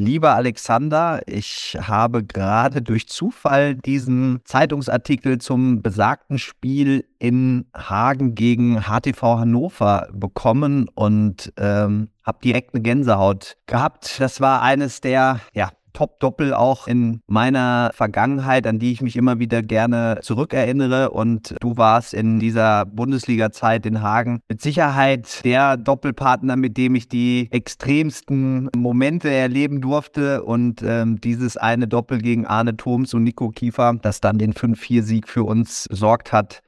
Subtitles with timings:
[0.00, 8.80] Lieber Alexander, ich habe gerade durch Zufall diesen Zeitungsartikel zum besagten Spiel in Hagen gegen
[8.80, 14.18] HTV Hannover bekommen und ähm, habe direkt eine Gänsehaut gehabt.
[14.20, 19.38] Das war eines der ja, Top-Doppel auch in meiner Vergangenheit, an die ich mich immer
[19.38, 21.10] wieder gerne zurückerinnere.
[21.10, 27.08] Und du warst in dieser Bundesliga-Zeit in Hagen mit Sicherheit der Doppelpartner, mit dem ich
[27.08, 30.42] die extremsten Momente erleben durfte.
[30.42, 35.28] Und ähm, dieses eine Doppel gegen Arne Thoms und Nico Kiefer, das dann den 5-4-Sieg
[35.28, 36.62] für uns sorgt hat,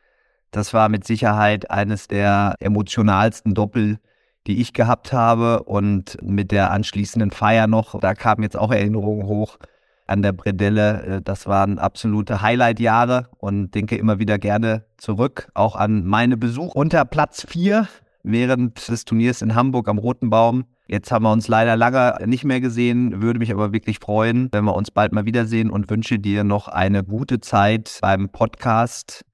[0.53, 3.99] das war mit Sicherheit eines der emotionalsten Doppel,
[4.47, 9.27] die ich gehabt habe und mit der anschließenden Feier noch, da kamen jetzt auch Erinnerungen
[9.27, 9.59] hoch
[10.07, 11.03] an der Bredelle.
[11.03, 16.75] Äh, das waren absolute Highlight-Jahre und denke immer wieder gerne zurück, auch an meine Besuch
[16.75, 17.89] unter Platz 4
[18.25, 20.65] während des Turniers in Hamburg am Roten Baum.
[20.87, 24.65] Jetzt haben wir uns leider lange nicht mehr gesehen, würde mich aber wirklich freuen, wenn
[24.65, 29.25] wir uns bald mal wiedersehen und wünsche dir noch eine gute Zeit beim Podcast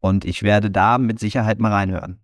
[0.00, 2.20] und ich werde da mit Sicherheit mal reinhören.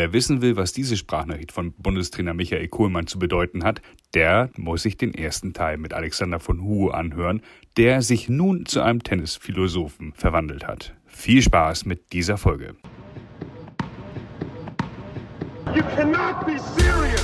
[0.00, 3.82] Wer wissen will, was diese Sprachnachricht von Bundestrainer Michael Kohlmann zu bedeuten hat,
[4.14, 7.42] der muss sich den ersten Teil mit Alexander von Huo anhören,
[7.76, 10.94] der sich nun zu einem Tennisphilosophen verwandelt hat.
[11.04, 12.76] Viel Spaß mit dieser Folge.
[15.74, 17.19] You cannot be serious.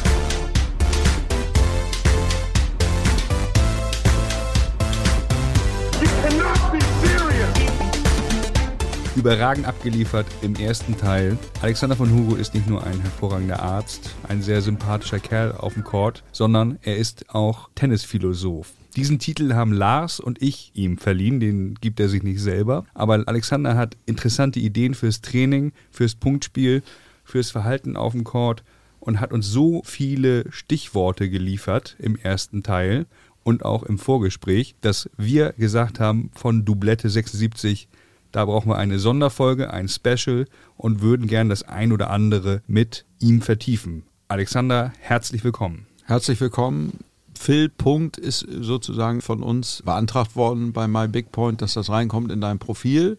[9.16, 11.38] Überragend abgeliefert im ersten Teil.
[11.62, 15.84] Alexander von Hugo ist nicht nur ein hervorragender Arzt, ein sehr sympathischer Kerl auf dem
[15.84, 18.72] Court, sondern er ist auch Tennisphilosoph.
[18.94, 22.84] Diesen Titel haben Lars und ich ihm verliehen, den gibt er sich nicht selber.
[22.92, 26.82] Aber Alexander hat interessante Ideen fürs Training, fürs Punktspiel,
[27.24, 28.64] fürs Verhalten auf dem Court
[29.00, 33.06] und hat uns so viele Stichworte geliefert im ersten Teil
[33.44, 37.88] und auch im Vorgespräch, dass wir gesagt haben, von Doublette 76
[38.36, 40.44] da brauchen wir eine Sonderfolge, ein Special
[40.76, 44.02] und würden gern das ein oder andere mit ihm vertiefen.
[44.28, 45.86] Alexander, herzlich willkommen.
[46.04, 46.98] Herzlich willkommen.
[47.34, 52.58] Phil Punkt ist sozusagen von uns beantragt worden bei MyBigPoint, dass das reinkommt in dein
[52.58, 53.16] Profil.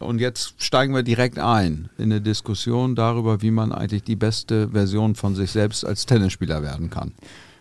[0.00, 4.70] Und jetzt steigen wir direkt ein in eine Diskussion darüber, wie man eigentlich die beste
[4.70, 7.12] Version von sich selbst als Tennisspieler werden kann.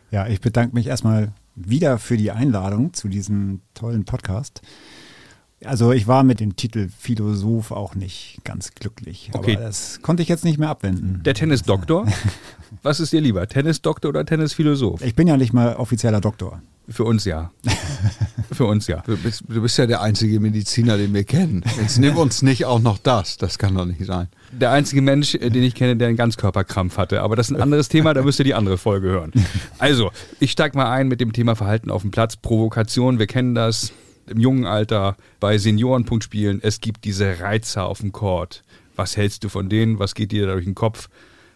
[0.10, 4.64] Ja, ich bedanke mich erstmal wieder für die Einladung zu diesem tollen Podcast.
[5.64, 9.30] Also ich war mit dem Titel Philosoph auch nicht ganz glücklich.
[9.34, 9.56] Okay.
[9.56, 11.22] Aber das konnte ich jetzt nicht mehr abwenden.
[11.24, 12.08] Der Tennisdoktor?
[12.84, 15.02] Was ist dir lieber, Tennisdoktor oder Tennisphilosoph?
[15.02, 16.62] Ich bin ja nicht mal offizieller Doktor.
[16.90, 17.52] Für uns ja.
[18.52, 19.04] Für uns ja.
[19.06, 21.64] Du bist, du bist, ja der einzige Mediziner, den wir kennen.
[21.80, 23.38] Jetzt nimm uns nicht auch noch das.
[23.38, 24.28] Das kann doch nicht sein.
[24.52, 27.22] Der einzige Mensch, äh, den ich kenne, der einen Ganzkörperkrampf hatte.
[27.22, 29.32] Aber das ist ein anderes Thema, da müsst ihr die andere Folge hören.
[29.78, 32.36] Also, ich steige mal ein mit dem Thema Verhalten auf dem Platz.
[32.36, 33.94] Provokation, wir kennen das
[34.28, 38.64] im jungen Alter bei Seniorenpunktspielen, es gibt diese Reizer auf dem Court.
[38.96, 40.00] Was hältst du von denen?
[40.00, 41.10] Was geht dir da durch den Kopf?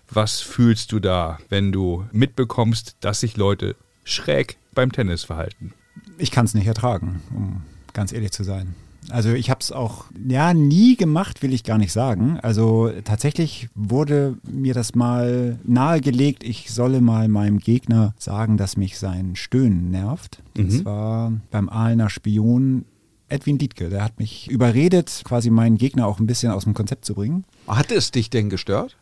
[0.09, 5.73] Was fühlst du da, wenn du mitbekommst, dass sich Leute schräg beim Tennis verhalten?
[6.17, 8.75] Ich kann es nicht ertragen, um ganz ehrlich zu sein.
[9.09, 12.39] Also ich habe es auch ja nie gemacht, will ich gar nicht sagen.
[12.41, 18.97] Also tatsächlich wurde mir das mal nahegelegt, ich solle mal meinem Gegner sagen, dass mich
[18.97, 20.41] sein Stöhnen nervt.
[20.53, 20.85] Das mhm.
[20.85, 22.85] war beim Ahlener Spion
[23.27, 23.89] Edwin Dietke.
[23.89, 27.43] Der hat mich überredet, quasi meinen Gegner auch ein bisschen aus dem Konzept zu bringen.
[27.67, 28.97] Hat es dich denn gestört?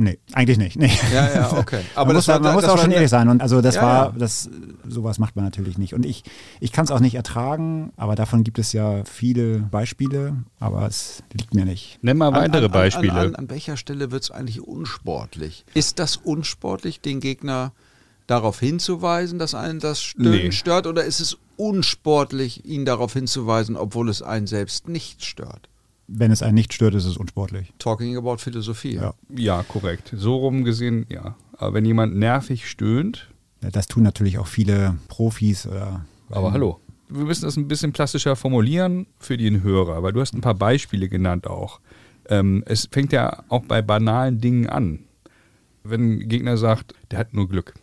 [0.00, 0.76] Nee, eigentlich nicht.
[0.76, 0.92] Nee.
[1.12, 1.80] Ja, ja, okay.
[1.96, 3.28] Aber man muss, war, man muss auch schon ehrlich sein.
[3.28, 4.48] Und also das ja, war, das,
[4.86, 5.92] sowas macht man natürlich nicht.
[5.92, 6.22] Und ich,
[6.60, 11.24] ich kann es auch nicht ertragen, aber davon gibt es ja viele Beispiele, aber es
[11.32, 11.98] liegt mir nicht.
[12.00, 13.12] Nenn mal weitere an, an, Beispiele.
[13.12, 15.64] An, an, welcher Stelle wird es eigentlich unsportlich?
[15.74, 17.72] Ist das unsportlich, den Gegner
[18.28, 20.52] darauf hinzuweisen, dass einen das Stöhnen nee.
[20.52, 25.67] stört, oder ist es unsportlich, ihn darauf hinzuweisen, obwohl es einen selbst nicht stört?
[26.08, 27.72] Wenn es einen nicht stört, ist es unsportlich.
[27.78, 28.94] Talking about Philosophie.
[28.94, 30.12] Ja, ja korrekt.
[30.16, 31.36] So rum gesehen, ja.
[31.52, 33.28] Aber wenn jemand nervig stöhnt.
[33.62, 36.04] Ja, das tun natürlich auch viele Profis oder.
[36.30, 36.80] Aber hallo.
[37.10, 40.54] Wir müssen das ein bisschen plastischer formulieren für den Hörer, weil du hast ein paar
[40.54, 41.80] Beispiele genannt auch.
[42.28, 45.00] Ähm, es fängt ja auch bei banalen Dingen an.
[45.84, 47.74] Wenn ein Gegner sagt, der hat nur Glück.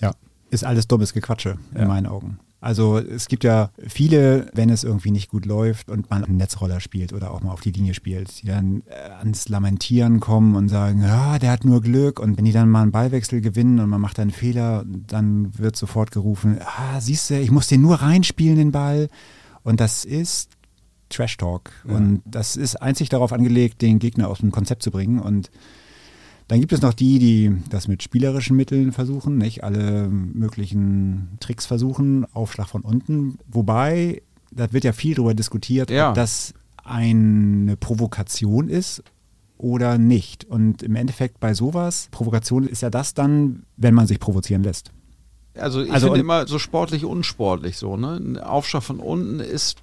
[0.00, 0.12] Ja,
[0.50, 1.86] ist alles dummes Gequatsche in ja.
[1.86, 2.40] meinen Augen.
[2.62, 6.78] Also es gibt ja viele, wenn es irgendwie nicht gut läuft und man einen Netzroller
[6.78, 10.68] spielt oder auch mal auf die Linie spielt, die dann äh, ans Lamentieren kommen und
[10.68, 12.20] sagen, ja, der hat nur Glück.
[12.20, 15.74] Und wenn die dann mal einen Ballwechsel gewinnen und man macht einen Fehler, dann wird
[15.74, 19.08] sofort gerufen, ah, siehst du, ich muss den nur reinspielen, den Ball.
[19.64, 20.50] Und das ist
[21.08, 21.72] Trash Talk.
[21.88, 21.96] Ja.
[21.96, 25.18] Und das ist einzig darauf angelegt, den Gegner aus dem Konzept zu bringen.
[25.18, 25.50] Und
[26.52, 31.64] Dann gibt es noch die, die das mit spielerischen Mitteln versuchen, nicht alle möglichen Tricks
[31.64, 33.38] versuchen, Aufschlag von unten.
[33.50, 34.20] Wobei,
[34.50, 36.10] da wird ja viel darüber diskutiert, Ja.
[36.10, 36.52] ob das
[36.84, 39.02] eine Provokation ist
[39.56, 40.44] oder nicht.
[40.44, 44.90] Und im Endeffekt bei sowas, Provokation ist ja das dann, wenn man sich provozieren lässt.
[45.58, 47.96] Also ich Also finde immer so sportlich, unsportlich so.
[47.96, 48.16] Ne?
[48.22, 49.78] Ein Aufschlag von unten ist,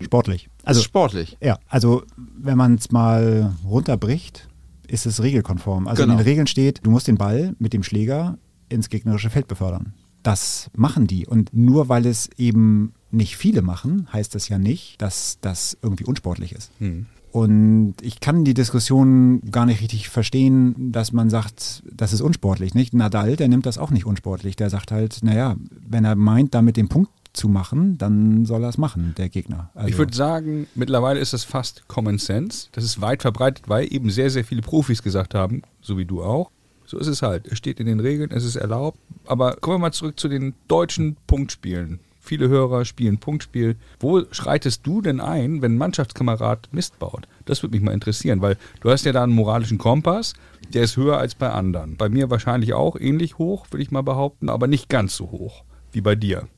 [0.00, 0.48] Sportlich.
[0.62, 1.36] also Also ist sportlich.
[1.42, 4.48] Ja, also wenn man es mal runterbricht,
[4.88, 5.88] ist es regelkonform.
[5.88, 6.14] Also Genau.
[6.14, 8.38] in den Regeln steht, du musst den Ball mit dem Schläger
[8.68, 9.94] ins gegnerische Feld befördern.
[10.22, 11.26] Das machen die.
[11.26, 16.04] Und nur weil es eben nicht viele machen, heißt das ja nicht, dass das irgendwie
[16.04, 16.70] unsportlich ist.
[16.78, 17.06] Hm.
[17.30, 22.74] Und ich kann die Diskussion gar nicht richtig verstehen, dass man sagt, das ist unsportlich.
[22.74, 22.94] Nicht?
[22.94, 24.54] Nadal, der nimmt das auch nicht unsportlich.
[24.54, 28.68] Der sagt halt, naja, wenn er meint, damit den Punkt zu machen, dann soll er
[28.68, 29.70] es machen, der Gegner.
[29.74, 32.68] Also, Ich würde sagen, mittlerweile ist das fast Common Sense.
[32.72, 36.22] Das ist weit verbreitet, weil eben sehr, sehr viele Profis gesagt haben, so wie du
[36.22, 36.50] auch.
[36.86, 37.46] So ist es halt.
[37.46, 38.98] Es steht in den Regeln, es ist erlaubt.
[39.26, 42.00] Aber kommen wir mal zurück zu den deutschen Punktspielen.
[42.20, 43.76] Viele Hörer spielen Punktspiel.
[44.00, 47.28] Wo schreitest du denn ein, wenn ein Mannschaftskamerad Mist baut?
[47.44, 50.32] Das würde mich mal interessieren, weil du hast ja da einen moralischen Kompass,
[50.72, 51.96] der ist höher als bei anderen.
[51.96, 55.64] Bei mir wahrscheinlich auch ähnlich hoch, würde ich mal behaupten, aber nicht ganz so hoch
[55.92, 56.48] wie bei dir.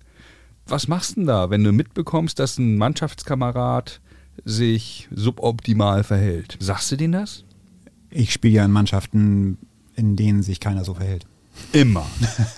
[0.69, 4.01] Was machst du denn da, wenn du mitbekommst, dass ein Mannschaftskamerad
[4.45, 6.57] sich suboptimal verhält?
[6.61, 7.45] Sagst du denen das?
[8.11, 9.59] ich spiele ja in Mannschaften,
[9.95, 11.27] in denen sich keiner so verhält.
[11.73, 12.07] Immer.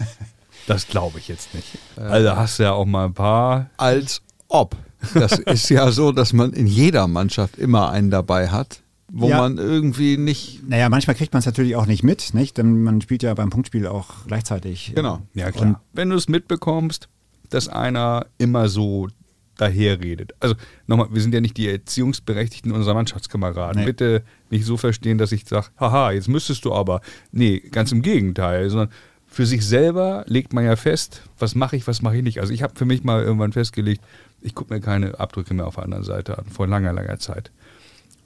[0.69, 1.79] das glaube ich jetzt nicht.
[1.97, 3.71] Also hast du ja auch mal ein paar.
[3.77, 4.77] Als ob.
[5.15, 9.39] Das ist ja so, dass man in jeder Mannschaft immer einen dabei hat, wo Ja.
[9.39, 10.69] man irgendwie nicht.
[10.69, 12.57] Naja, manchmal kriegt man es natürlich auch nicht mit, nicht?
[12.59, 14.93] Denn man spielt ja beim Punktspiel auch gleichzeitig.
[14.95, 15.23] Genau.
[15.35, 15.81] Ja, klar.
[15.93, 17.09] wenn du es mitbekommst,
[17.51, 19.09] dass einer immer so
[19.57, 20.35] daherredet.
[20.41, 20.55] Also
[20.87, 23.81] nochmal, wir sind ja nicht die Erziehungsberechtigten unserer Mannschaftskameraden.
[23.81, 23.87] Nee.
[23.87, 27.01] Bitte nicht so verstehen, dass ich sage, haha, jetzt müsstest du aber.
[27.33, 28.91] Nee, ganz im Gegenteil, sondern
[29.27, 32.41] für sich selber legt man ja fest, was mache ich, was mache ich nicht.
[32.41, 34.03] Also ich habe für mich mal irgendwann festgelegt,
[34.41, 37.51] ich gucke mir keine Abdrücke mehr auf der anderen Seite an, vor langer, langer Zeit.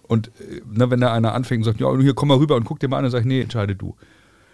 [0.03, 2.65] Und äh, ne, wenn da einer anfängt und sagt, ja, hier komm mal rüber und
[2.65, 3.97] guck dir mal an, dann sage ich, nee, entscheide du.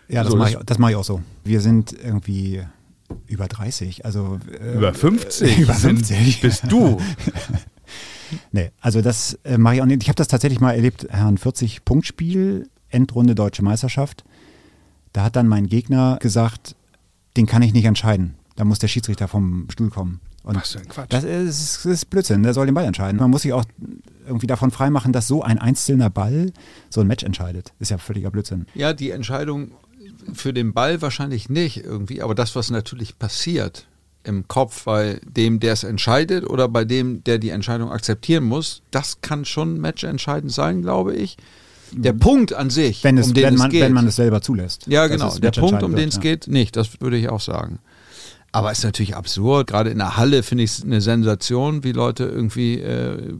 [0.08, 1.20] Ja, das So, mache ich, das mach ich auch so.
[1.44, 2.62] Wir sind irgendwie
[3.26, 6.40] über 30, also äh, Über 50, über sind- 50.
[6.40, 6.98] bist du.
[8.52, 10.02] Nee, also das äh, mache ich auch nicht.
[10.02, 14.22] Ich habe das tatsächlich mal erlebt, Herrn 40 Punktspiel, Endrunde Deutsche Meisterschaft.
[15.14, 16.76] Da hat dann mein Gegner gesagt,
[17.38, 18.34] den kann ich nicht entscheiden.
[18.56, 20.20] Da muss der Schiedsrichter vom Stuhl kommen.
[20.42, 21.06] Und Was für ein Quatsch.
[21.10, 23.18] Das ist, das ist Blödsinn, der soll den Ball entscheiden.
[23.18, 23.64] Man muss sich auch
[24.26, 26.52] irgendwie davon freimachen, dass so ein einzelner Ball
[26.90, 27.72] so ein Match entscheidet.
[27.78, 28.66] Ist ja völliger Blödsinn.
[28.74, 29.70] Ja, die Entscheidung
[30.34, 33.86] für den Ball wahrscheinlich nicht irgendwie, aber das, was natürlich passiert
[34.24, 38.82] im Kopf bei dem, der es entscheidet oder bei dem, der die Entscheidung akzeptieren muss,
[38.90, 41.36] das kann schon matchentscheidend sein, glaube ich.
[41.92, 43.82] Der Punkt an sich, Wenn, es, um den wenn, es man, geht.
[43.82, 44.86] wenn man es selber zulässt.
[44.86, 45.28] Ja, genau.
[45.28, 46.20] es Der Punkt, um den es ja.
[46.20, 46.76] geht, nicht.
[46.76, 47.78] Das würde ich auch sagen.
[48.52, 49.68] Aber es ist natürlich absurd.
[49.68, 53.34] Gerade in der Halle finde ich es eine Sensation, wie Leute irgendwie, äh,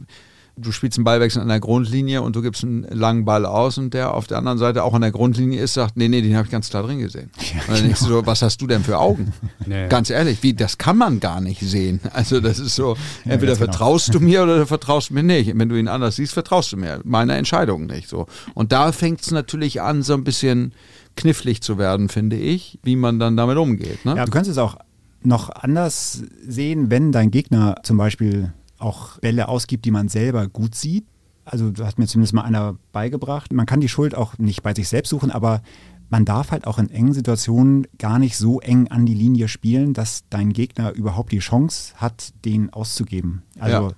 [0.61, 3.93] du spielst einen Ballwechsel an der Grundlinie und du gibst einen langen Ball aus und
[3.93, 6.45] der auf der anderen Seite auch an der Grundlinie ist, sagt, nee, nee, den habe
[6.45, 7.31] ich ganz klar drin gesehen.
[7.67, 9.33] und dann denkst du so, was hast du denn für Augen?
[9.65, 9.87] Nee.
[9.87, 11.99] Ganz ehrlich, wie, das kann man gar nicht sehen.
[12.13, 12.95] Also das ist so,
[13.25, 13.71] Ja, entweder ganz genau.
[13.71, 15.51] vertraust du mir oder du vertraust mir nicht.
[15.55, 17.01] Wenn du ihn anders siehst, vertraust du mir.
[17.03, 18.09] Meine Entscheidung nicht.
[18.09, 18.25] So.
[18.55, 20.73] Und da fängt es natürlich an, so ein bisschen
[21.15, 24.05] knifflig zu werden, finde ich, wie man dann damit umgeht.
[24.05, 24.15] Ne?
[24.15, 24.77] Ja, du kannst es auch
[25.21, 30.75] noch anders sehen, wenn dein Gegner zum Beispiel auch Bälle ausgibt, die man selber gut
[30.75, 31.05] sieht.
[31.45, 33.51] Also da hat mir zumindest mal einer beigebracht.
[33.53, 35.61] Man kann die Schuld auch nicht bei sich selbst suchen, aber
[36.09, 39.93] man darf halt auch in engen Situationen gar nicht so eng an die Linie spielen,
[39.93, 43.43] dass dein Gegner überhaupt die Chance hat, den auszugeben.
[43.59, 43.93] Also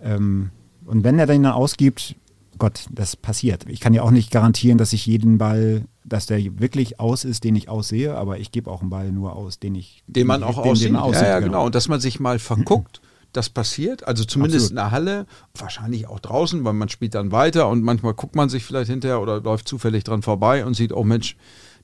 [0.00, 0.50] ähm,
[0.84, 2.16] und wenn er den dann ausgibt,
[2.58, 3.66] Gott, das passiert.
[3.68, 7.44] Ich kann ja auch nicht garantieren, dass ich jeden Ball, dass der wirklich aus ist,
[7.44, 10.42] den ich aussehe, aber ich gebe auch einen Ball nur aus, den ich den man
[10.42, 11.22] auch den, aussieht.
[11.22, 11.66] ja, ja, genau.
[11.66, 13.00] Und dass man sich mal verguckt,
[13.32, 14.06] das passiert.
[14.06, 14.70] Also zumindest Absolut.
[14.70, 18.48] in der Halle, wahrscheinlich auch draußen, weil man spielt dann weiter und manchmal guckt man
[18.48, 21.36] sich vielleicht hinterher oder läuft zufällig dran vorbei und sieht, oh Mensch,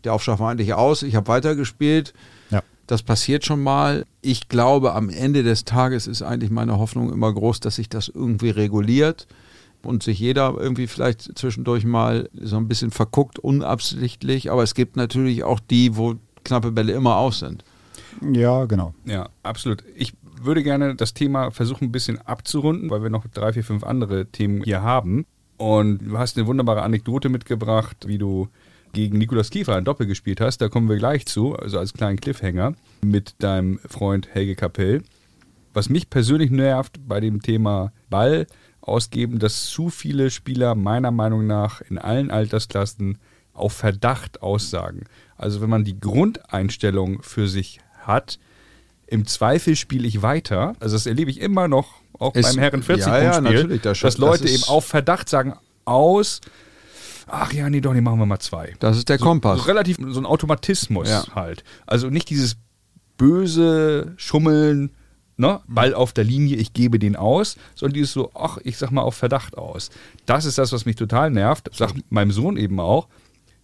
[0.04, 2.12] der Aufschlag war eigentlich aus, ich habe weitergespielt.
[2.50, 2.62] Ja.
[2.86, 4.06] Das passiert schon mal.
[4.22, 8.08] Ich glaube, am Ende des Tages ist eigentlich meine Hoffnung immer groß, dass sich das
[8.08, 9.26] irgendwie reguliert
[9.82, 14.50] und sich jeder irgendwie vielleicht zwischendurch mal so ein bisschen verguckt, unabsichtlich.
[14.50, 16.14] Aber es gibt natürlich auch die, wo
[16.44, 17.64] knappe Bälle immer aus sind.
[18.32, 18.94] Ja, genau.
[19.04, 19.84] Ja, absolut.
[19.94, 20.14] Ich
[20.44, 24.26] würde gerne das Thema versuchen, ein bisschen abzurunden, weil wir noch drei, vier, fünf andere
[24.26, 25.26] Themen hier haben.
[25.56, 28.48] Und du hast eine wunderbare Anekdote mitgebracht, wie du
[28.92, 30.58] gegen Nikolaus Kiefer ein Doppel gespielt hast.
[30.58, 35.02] Da kommen wir gleich zu, also als kleinen Cliffhanger mit deinem Freund Helge Kapell.
[35.74, 38.46] Was mich persönlich nervt bei dem Thema Ball
[38.80, 43.18] ausgeben, dass zu viele Spieler meiner Meinung nach in allen Altersklassen
[43.52, 45.04] auf Verdacht aussagen.
[45.36, 48.38] Also wenn man die Grundeinstellung für sich hat,
[49.10, 50.74] im Zweifel spiele ich weiter.
[50.80, 54.00] Also das erlebe ich immer noch, auch Es- beim Herren 40 ja, ja, natürlich, das
[54.00, 56.40] dass Leute das eben auf Verdacht sagen, aus,
[57.26, 58.74] ach ja, nee, doch, nee, machen wir mal zwei.
[58.80, 59.58] Das ist der Kompass.
[59.60, 61.24] So relativ so ein Automatismus Ja.
[61.34, 61.64] halt.
[61.86, 62.56] Also nicht dieses
[63.16, 64.90] böse Schummeln,
[65.36, 65.60] ne?
[65.66, 69.02] Ball auf der Linie, ich gebe den aus, sondern dieses so, ach, ich sag mal
[69.02, 69.90] auf Verdacht aus.
[70.26, 71.70] Das ist das, was mich total nervt.
[71.74, 73.08] Sag meinem Sohn eben auch,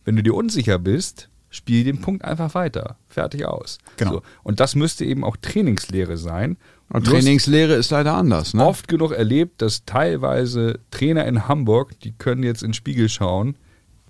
[0.05, 2.97] wenn du dir unsicher bist, spiel den Punkt einfach weiter.
[3.09, 3.79] Fertig aus.
[3.97, 4.13] Genau.
[4.15, 4.23] So.
[4.43, 6.57] Und das müsste eben auch Trainingslehre sein.
[6.91, 8.55] Und Bloß Trainingslehre ist leider anders.
[8.55, 8.65] Ne?
[8.65, 13.57] oft genug erlebt, dass teilweise Trainer in Hamburg, die können jetzt in den Spiegel schauen,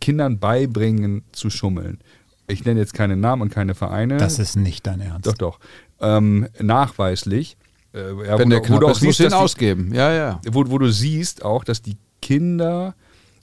[0.01, 1.99] Kindern beibringen zu schummeln.
[2.47, 4.17] Ich nenne jetzt keine Namen und keine Vereine.
[4.19, 5.27] Das ist nicht dein Ernst.
[5.27, 5.61] doch, doch.
[6.01, 7.57] Ähm, nachweislich.
[7.95, 9.95] Äh, ja, Wenn wo der du- wo knapp du auch ist, muss siehst, die- ausgeben.
[9.95, 10.41] Ja, ja.
[10.51, 12.95] wo, wo du siehst auch, dass die Kinder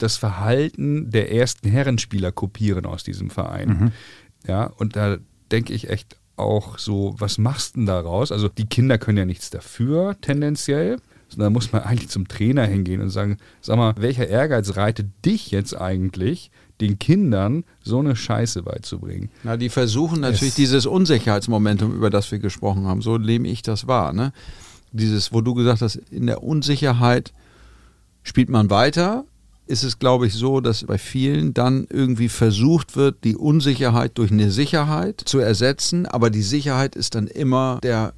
[0.02, 3.92] das Verhalten der ersten Herrenspieler kopieren aus diesem Verein.
[4.46, 5.18] Ja, und da
[5.50, 8.32] denke ich echt auch so, was machst du denn daraus?
[8.32, 10.98] Also die Kinder können ja nichts dafür, tendenziell.
[11.28, 15.50] Sondern muss man eigentlich zum Trainer hingehen und sagen, sag mal, welcher Ehrgeiz reitet dich
[15.50, 16.50] jetzt eigentlich,
[16.82, 19.30] den Kindern so eine Scheiße beizubringen?
[19.42, 23.86] Na, die versuchen natürlich dieses Unsicherheitsmomentum, über das wir gesprochen haben, so nehme ich das
[23.86, 24.12] wahr.
[24.12, 24.34] Ne?
[24.90, 27.32] Dieses, wo du gesagt hast, in der Unsicherheit
[28.22, 29.24] spielt man weiter,
[29.66, 34.30] ist es, glaube ich, so, dass bei vielen dann irgendwie versucht wird, die Unsicherheit durch
[34.30, 38.14] eine Sicherheit zu ersetzen, aber die Sicherheit ist dann immer der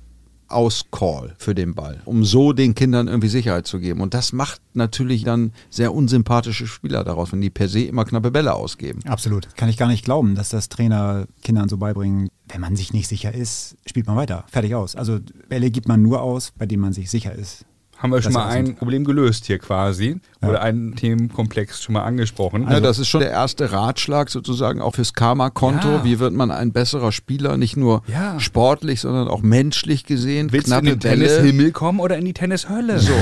[0.48, 4.00] Auscall für den Ball, um so den Kindern irgendwie Sicherheit zu geben.
[4.00, 8.30] Und das macht natürlich dann sehr unsympathische Spieler daraus, wenn die per se immer knappe
[8.30, 9.00] Bälle ausgeben.
[9.06, 9.48] Absolut.
[9.56, 12.28] Kann ich gar nicht glauben, dass das Trainer Kindern so beibringen.
[12.46, 14.44] Wenn man sich nicht sicher ist, spielt man weiter.
[14.50, 14.96] Fertig aus.
[14.96, 17.64] Also Bälle gibt man nur aus, bei denen man sich sicher ist.
[17.98, 20.48] Haben wir schon Das mal sind- ein Problem gelöst hier quasi Ja.
[20.48, 22.66] oder einen Themenkomplex schon mal angesprochen.
[22.70, 25.88] ja, das ist schon der erste Ratschlag sozusagen auch fürs Karma-Konto.
[25.88, 26.04] Ja.
[26.04, 28.38] Wie wird man ein besserer Spieler, nicht nur Ja.
[28.40, 30.52] sportlich, sondern auch menschlich gesehen.
[30.52, 31.00] Willst du in den.
[31.00, 32.98] Tennishimmel kommen oder in die Tennishölle?
[32.98, 33.12] So.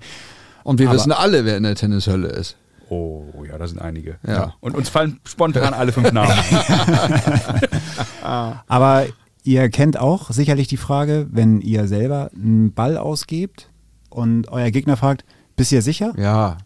[0.62, 2.56] Und wir Aber- wissen alle, wer in der Tennishölle ist.
[2.90, 4.18] Oh, ja, da sind einige.
[4.26, 4.54] Ja.
[4.60, 6.32] Und uns fallen spontan alle fünf Namen.
[8.22, 9.06] Aber
[9.44, 13.69] ihr kennt auch sicherlich die Frage, wenn ihr selber einen Ball ausgebt
[14.10, 15.24] und euer Gegner fragt,
[15.56, 16.12] bist ihr sicher?
[16.18, 16.58] Ja.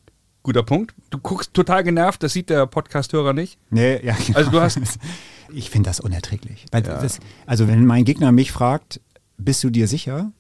[0.43, 0.95] Guter Punkt.
[1.11, 3.59] Du guckst total genervt, das sieht der Podcast-Hörer nicht.
[3.71, 4.39] Nee, ja, genau.
[4.39, 4.79] Also du hast-
[5.53, 6.65] Ich finde das unerträglich.
[6.73, 9.01] Weil das, also wenn mein Gegner mich fragt,
[9.37, 10.33] bist du dir sicher?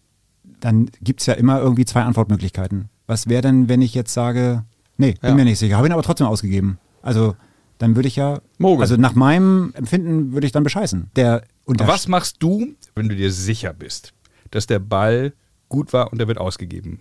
[0.60, 2.88] Dann gibt es ja immer irgendwie zwei Antwortmöglichkeiten.
[3.06, 4.64] Was wäre denn, wenn ich jetzt sage,
[4.96, 5.34] nee, bin Ja.
[5.36, 6.78] mir nicht sicher, habe ihn aber trotzdem ausgegeben.
[7.02, 7.36] Also
[7.78, 8.80] dann würde ich ja, Mogeln.
[8.82, 11.10] also nach meinem Empfinden würde ich dann bescheißen.
[11.16, 14.14] Der Was machst du, wenn du dir sicher bist,
[14.50, 15.34] dass der Ball
[15.68, 17.00] gut war und er wird ausgegeben?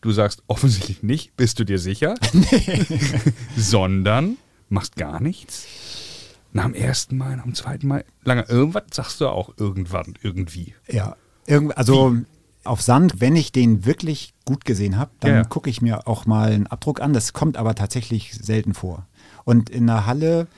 [0.00, 2.14] Du sagst offensichtlich nicht, bist du dir sicher?
[3.56, 4.36] Sondern
[4.68, 5.66] machst gar nichts.
[6.52, 10.74] Nach dem ersten Mal, nach dem zweiten Mal, lange irgendwas sagst du auch irgendwann, irgendwie.
[10.88, 12.16] Ja, irgend, also
[12.64, 16.26] auf Sand, wenn ich den wirklich gut gesehen habe, dann Ja, gucke ich mir auch
[16.26, 17.12] mal einen Abdruck an.
[17.12, 19.06] Das kommt aber tatsächlich selten vor.
[19.44, 20.48] Und in der Halle,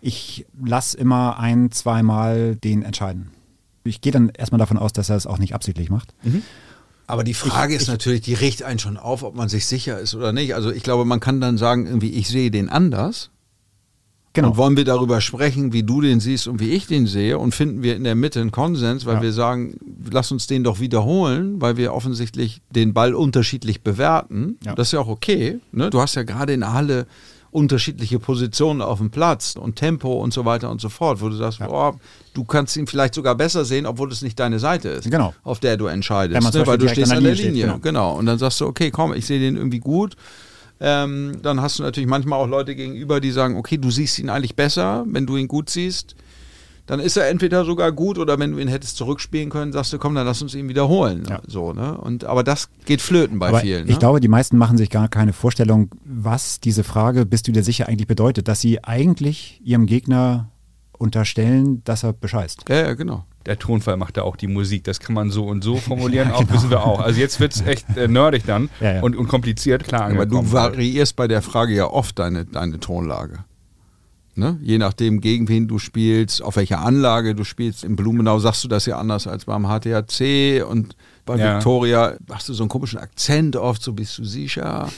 [0.00, 3.30] ich lasse immer ein, zweimal den entscheiden.
[3.84, 6.14] Ich gehe dann erstmal davon aus, dass er es auch nicht absichtlich macht.
[7.06, 10.14] Aber die Frage ist natürlich, die riecht einen schon auf, ob man sich sicher ist
[10.14, 10.54] oder nicht.
[10.54, 13.30] Also ich glaube, man kann dann sagen, irgendwie, ich sehe den anders.
[14.32, 14.48] Genau.
[14.48, 17.54] Und wollen wir darüber sprechen, wie du den siehst und wie ich den sehe und
[17.54, 19.22] finden wir in der Mitte einen Konsens, weil Ja.
[19.22, 19.78] wir sagen,
[20.10, 24.58] lass uns den doch wiederholen, weil wir offensichtlich den Ball unterschiedlich bewerten.
[24.64, 24.74] Ja.
[24.74, 25.60] Das ist ja auch okay.
[25.70, 25.88] Ne?
[25.90, 27.06] Du hast ja gerade in der Halle
[27.54, 31.36] unterschiedliche Positionen auf dem Platz und Tempo und so weiter und so fort, wo du
[31.36, 31.94] sagst, boah,
[32.34, 35.32] du kannst ihn vielleicht sogar besser sehen, obwohl es nicht deine Seite ist, Genau.
[35.44, 36.66] auf der du entscheidest, ne?
[36.66, 37.50] weil du stehst an der Linie.
[37.52, 38.16] Linie steht, genau.
[38.16, 40.16] Und dann sagst du, okay, komm, ich sehe den irgendwie gut.
[40.80, 44.28] Ähm, dann hast du natürlich manchmal auch Leute gegenüber, die sagen, okay, du siehst ihn
[44.28, 46.16] eigentlich besser, wenn du ihn gut siehst.
[46.86, 49.98] Dann ist er entweder sogar gut oder wenn du ihn hättest zurückspielen können, sagst du,
[49.98, 51.24] komm, dann lass uns ihn wiederholen.
[51.28, 51.40] Ja.
[51.46, 51.96] So, ne?
[51.96, 53.86] Und, aber das geht flöten bei Aber vielen.
[53.86, 53.98] ich ne?
[53.98, 57.88] glaube, die meisten machen sich gar keine Vorstellung, was diese Frage, bist du dir sicher,
[57.88, 58.48] eigentlich bedeutet.
[58.48, 60.50] Dass sie eigentlich ihrem Gegner
[60.98, 62.64] unterstellen, dass er bescheißt.
[62.68, 63.24] ja, ja, genau.
[63.46, 64.84] Der Tonfall macht da auch die Musik.
[64.84, 67.00] Das kann man so und so formulieren, auch wissen wir auch.
[67.00, 69.00] Also jetzt wird es echt äh, nerdig dann Ja, ja.
[69.02, 70.10] Und, und kompliziert, klar.
[70.10, 73.44] Aber du variierst bei der Frage ja oft deine, deine Tonlage.
[74.36, 74.58] Ne?
[74.62, 77.84] Je nachdem, gegen wen du spielst, auf welcher Anlage du spielst.
[77.84, 81.54] In Blumenau sagst du das ja anders als beim HTHC und bei Ja.
[81.54, 84.90] Victoria machst du so einen komischen Akzent oft, so bist du sicher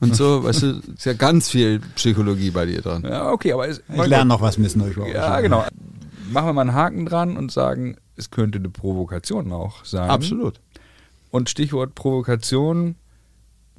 [0.00, 0.42] und so.
[0.44, 3.02] weißt du, ist ja ganz viel Psychologie bei dir dran.
[3.04, 4.96] Ja, okay, aber ist, Ich lerne noch was müssen euch.
[5.12, 5.64] Ja, genau.
[6.30, 10.08] Machen wir mal einen Haken dran und sagen, es könnte eine Provokation auch sein.
[10.10, 10.60] Absolut.
[11.30, 12.96] Und Stichwort Provokation,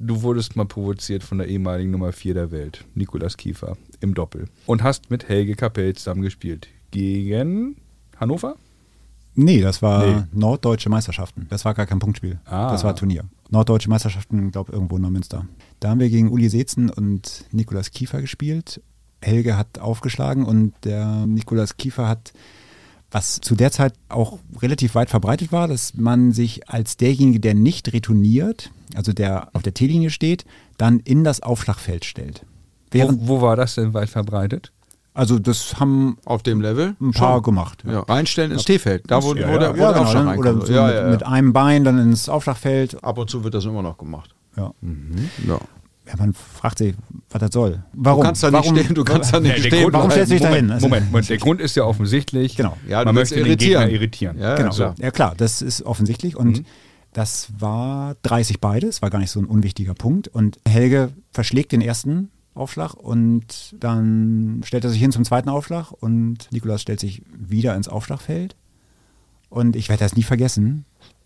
[0.02, 4.46] Du wurdest mal provoziert von der ehemaligen Nummer 4 der Welt, Nikolas Kiefer, im Doppel.
[4.64, 6.68] Und hast mit Helge Kapell zusammen gespielt.
[6.90, 7.76] Gegen
[8.16, 8.56] Hannover?
[9.34, 10.22] Nee, das war Nee.
[10.32, 11.46] norddeutsche Meisterschaften.
[11.50, 12.40] Das war gar kein Punktspiel.
[12.46, 12.72] Ah.
[12.72, 13.24] Das war Turnier.
[13.50, 15.46] Norddeutsche Meisterschaften, glaube irgendwo in Neumünster.
[15.80, 18.80] Da haben wir gegen Uli Seetzen und Nikolas Kiefer gespielt.
[19.22, 22.32] Helge hat aufgeschlagen und der Nikolas Kiefer hat,
[23.10, 27.54] was zu der Zeit auch relativ weit verbreitet war, dass man sich als derjenige, der
[27.54, 30.44] nicht retourniert, also der auf der T-Linie steht,
[30.78, 32.44] dann in das Aufschlagfeld stellt.
[32.90, 34.72] Während, Wo, wo war das denn weit verbreitet?
[35.12, 36.94] also das haben Auf dem Level?
[37.00, 37.42] ein paar Schon.
[37.42, 37.82] gemacht.
[37.86, 38.00] Ja.
[38.00, 39.02] Reinstellen ins T-Feld.
[39.08, 39.58] Da, wo, Ja, wo ja.
[39.58, 40.02] der, wo Ja, der genau.
[40.02, 41.10] Aufschlag Dann, oder so ja, mit, ja, ja.
[41.10, 43.02] mit einem Bein dann ins Aufschlagfeld.
[43.04, 44.34] Ab und zu wird das immer noch gemacht.
[44.56, 44.72] Ja.
[45.46, 45.58] Ja.
[46.10, 46.94] Ja, man fragt sich,
[47.30, 47.84] was das soll.
[47.92, 48.20] Warum?
[48.22, 49.82] Du kannst da nicht warum, stehen, du kannst da nicht Ja, stehen.
[49.82, 50.66] Grund- warum stellst du dich da hin?
[50.66, 52.76] Moment, Moment, Moment, der Grund ist ja offensichtlich, Genau.
[52.88, 53.82] Ja, du man möchte den irritieren.
[53.84, 54.38] Gegner irritieren.
[54.38, 54.70] Ja, Genau.
[54.70, 54.94] klar.
[54.98, 56.64] Ja klar, das ist offensichtlich und
[57.12, 61.70] das war 30 beide, das war gar nicht so ein unwichtiger Punkt und Helge verschlägt
[61.72, 66.98] den ersten Aufschlag und dann stellt er sich hin zum zweiten Aufschlag und Nikolas stellt
[67.00, 68.56] sich wieder ins Aufschlagfeld
[69.48, 70.84] und ich werde das nie vergessen,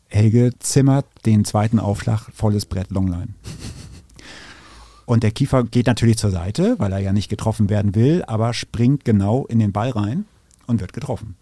[0.08, 3.28] Helge zimmert den zweiten Aufschlag volles Brett Longline.
[5.06, 8.54] Und der Kiefer geht natürlich zur Seite, weil er ja nicht getroffen werden will, aber
[8.54, 10.24] springt genau in den Ball rein
[10.66, 11.36] und wird getroffen.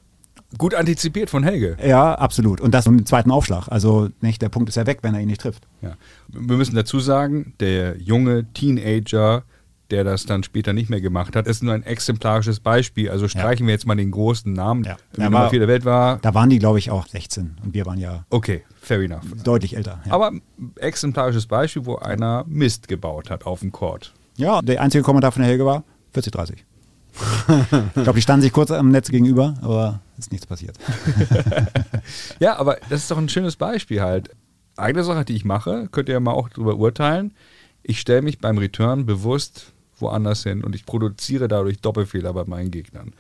[0.59, 1.79] Gut antizipiert von Helge.
[1.83, 2.61] Ja, absolut.
[2.61, 3.69] Und das im zweiten Aufschlag.
[3.69, 5.67] Also nicht, der Punkt ist ja weg, wenn er ihn nicht trifft.
[5.81, 5.97] Ja.
[6.29, 9.45] Wir müssen dazu sagen, der junge Teenager,
[9.93, 13.11] der das dann später nicht mehr gemacht hat, ist nur ein exemplarisches Beispiel.
[13.11, 14.97] Also streichen wir jetzt mal den großen Namen, Ja.
[15.13, 16.19] wie Er Nummer war- 4 der Welt war.
[16.23, 19.23] Da waren die, glaube ich, auch 16 und wir waren ja Okay, fair enough.
[19.45, 20.01] deutlich älter.
[20.07, 20.33] Ja, Aber
[20.77, 24.13] exemplarisches Beispiel, wo einer Mist gebaut hat auf dem Court.
[24.37, 26.65] ja der einzige Kommentar von der Helge war 40, 30.
[27.95, 30.79] ich glaube, die standen sich kurz am Netz gegenüber, aber ist nichts passiert.
[32.41, 34.31] Ja, aber das ist doch ein schönes Beispiel halt.
[34.77, 37.35] Eine Sache, die ich mache, könnt ihr ja mal auch drüber urteilen.
[37.83, 39.72] Ich stelle mich beim Return bewusst
[40.03, 43.13] woanders hin und ich produziere dadurch Doppelfehler bei meinen Gegnern.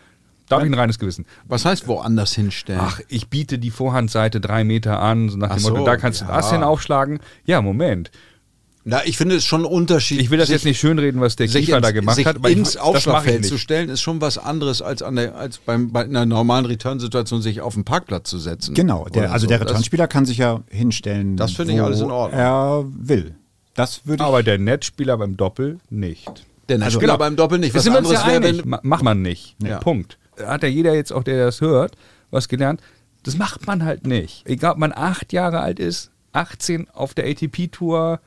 [0.49, 1.25] Da habe ich ein reines Gewissen.
[1.47, 2.81] Was heißt woanders hinstellen?
[2.83, 5.97] Ach, ich biete die Vorhandseite drei Meter an, so nach Ach dem Motto, so, da
[5.97, 6.37] kannst du ja.
[6.37, 7.21] das hin aufschlagen.
[7.47, 8.11] Ja, Moment.
[8.85, 10.21] Na, ich finde es schon ein Unterschied.
[10.21, 12.37] Ich will das sich- jetzt nicht schönreden, was der Kiefer ins, da gemacht sich hat,
[12.37, 15.93] aber ins ich Aufschlagfeld zu stellen, ist schon was anderes als, an der, als beim,
[15.93, 18.75] bei einer normalen Return-Situation sich auf den Parkplatz zu setzen.
[18.75, 19.49] Genau, der, also so.
[19.49, 21.37] der Returnspieler kann sich ja hinstellen.
[21.37, 22.41] Das finde ich alles in Ordnung.
[22.41, 23.37] Er will.
[23.75, 24.27] Das würde ich.
[24.27, 26.45] Aber der Netzspieler beim Doppel nicht.
[26.79, 27.17] Der Also, genau.
[27.19, 27.73] beim Doppel nicht.
[27.75, 28.65] Wir Was sind uns anderes ja wäre, einig.
[28.65, 29.57] Ma- Macht man nicht.
[29.63, 29.79] Ja.
[29.79, 30.19] Punkt.
[30.43, 31.97] Hat ja jeder jetzt auch, der das hört,
[32.31, 32.81] was gelernt.
[33.23, 34.47] Das macht man halt nicht.
[34.49, 38.21] Egal, ob man acht Jahre alt ist, 18 auf der ATP-Tour,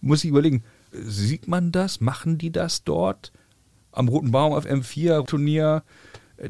[0.00, 2.00] muss ich überlegen, sieht man das?
[2.00, 3.32] Machen die das dort?
[3.92, 5.82] Am Roten Baum auf M4-Turnier,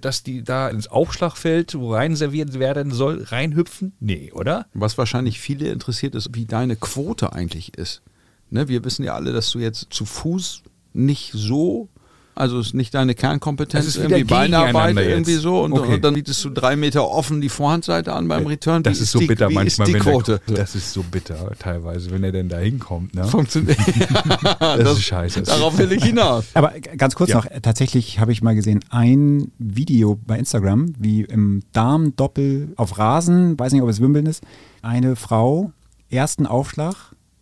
[0.00, 3.92] dass die da ins Aufschlagfeld, wo rein serviert werden soll, reinhüpfen?
[3.98, 4.66] Nee, oder?
[4.74, 8.03] Was wahrscheinlich viele interessiert ist, wie deine Quote eigentlich ist.
[8.50, 11.88] Ne, wir wissen ja alle, dass du jetzt zu Fuß nicht so,
[12.35, 15.94] also ist nicht deine Kernkompetenz, Es ist irgendwie Beinarbeit irgendwie so und, Okay.
[15.94, 18.83] und dann bietest du drei Meter offen die Vorhandseite an beim Return.
[18.83, 20.40] Das Wie ist so die, bitter manchmal, ist die wenn Quote?
[20.48, 23.14] Der, das ist so bitter teilweise, wenn er denn da hinkommt.
[23.14, 23.24] Ne?
[23.24, 23.76] Funktioniert.
[24.61, 25.42] Das ist scheiße.
[25.42, 26.44] Darauf will ich hinaus.
[26.55, 27.37] Aber ganz kurz Ja.
[27.37, 33.59] noch, tatsächlich habe ich mal gesehen, ein Video bei Instagram, wie im Darmdoppel auf Rasen,
[33.59, 34.42] weiß nicht, ob es Wimbledon ist,
[34.83, 35.72] eine Frau
[36.09, 36.94] ersten Aufschlag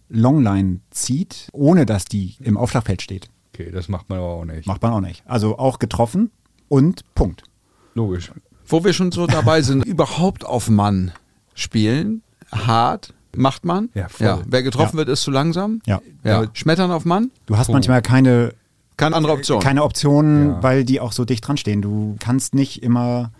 [0.08, 3.28] Longline zieht, ohne dass die im Aufschlagfeld steht.
[3.58, 4.66] Okay, das macht man aber auch nicht.
[4.66, 5.22] Macht man auch nicht.
[5.26, 6.30] Also auch getroffen
[6.68, 7.42] und Punkt.
[7.94, 8.30] Logisch.
[8.66, 11.10] Wo wir schon so dabei sind, überhaupt auf Mann
[11.54, 13.88] spielen, hart, macht man.
[13.94, 14.42] Ja, voll.
[14.46, 14.98] Wer getroffen Ja.
[14.98, 15.80] wird, ist zu langsam.
[15.86, 16.00] Ja.
[16.22, 16.44] Ja.
[16.52, 17.72] Schmettern auf Mann, Du hast Puh.
[17.72, 18.54] manchmal keine,
[18.96, 19.60] keine andere Option.
[19.60, 20.62] keine Optionen, Ja.
[20.62, 21.82] weil die auch so dicht dran stehen.
[21.82, 23.32] Du kannst nicht immer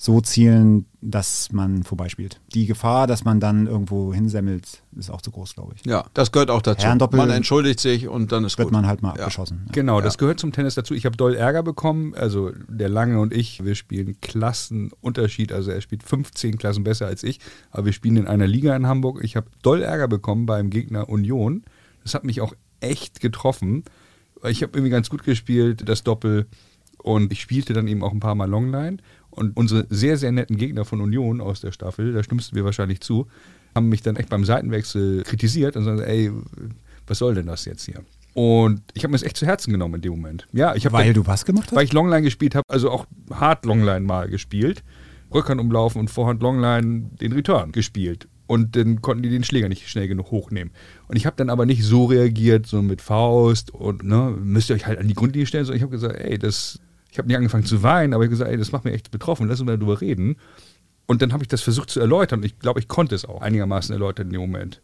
[0.00, 2.40] so zielen, dass man vorbeispielt.
[2.54, 5.84] Die Gefahr, dass man dann irgendwo hinsemmelt, ist auch zu groß, glaube ich.
[5.84, 6.84] ja, das gehört auch dazu.
[6.86, 8.72] Herrendoppel man entschuldigt sich und dann ist Wird gut.
[8.72, 9.22] man halt mal Ja.
[9.24, 9.62] abgeschossen.
[9.66, 9.72] Ja.
[9.72, 10.94] Genau, das gehört zum Tennis dazu.
[10.94, 12.14] Ich habe doll Ärger bekommen.
[12.14, 15.52] Also der Lange und ich, wir spielen Klassenunterschied.
[15.52, 17.40] Also er spielt 15 Klassen besser als ich.
[17.72, 19.20] Aber wir spielen in einer Liga in Hamburg.
[19.22, 21.64] Ich habe doll Ärger bekommen beim Gegner Union.
[22.04, 23.82] Das hat mich auch echt getroffen.
[24.44, 26.46] Ich habe irgendwie ganz gut gespielt, das Doppel.
[27.02, 28.98] Und ich spielte dann eben auch ein paar Mal Longline.
[29.38, 32.64] Und unsere sehr, sehr netten Gegner von Union aus der Staffel, da stimmst du mir
[32.64, 33.28] wahrscheinlich zu,
[33.74, 36.32] haben mich dann echt beim Seitenwechsel kritisiert und sagen, ey,
[37.06, 38.02] was soll denn das jetzt hier?
[38.34, 40.46] Und ich habe mir das echt zu Herzen genommen in dem Moment.
[40.52, 41.76] Ja, ich habe Weil du was gemacht hast?
[41.76, 44.82] weil ich Longline gespielt habe, also auch hart Longline mal gespielt,
[45.32, 48.28] Rückhand umlaufen und Vorhand Longline den Return gespielt.
[48.46, 50.72] Und dann konnten die den Schläger nicht schnell genug hochnehmen.
[51.06, 54.76] Und ich habe dann aber nicht so reagiert, so mit Faust und ne, müsst ihr
[54.76, 57.36] euch halt an die Grundlinie stellen, sondern ich habe gesagt, ey, das, ich habe nicht
[57.36, 59.66] angefangen zu weinen, aber ich habe gesagt, ey, das macht mir echt betroffen, lass uns
[59.66, 60.36] mal darüber reden.
[61.06, 63.40] Und dann habe ich das versucht zu erläutern und ich glaube, ich konnte es auch
[63.40, 64.82] einigermaßen erläutern in dem Moment.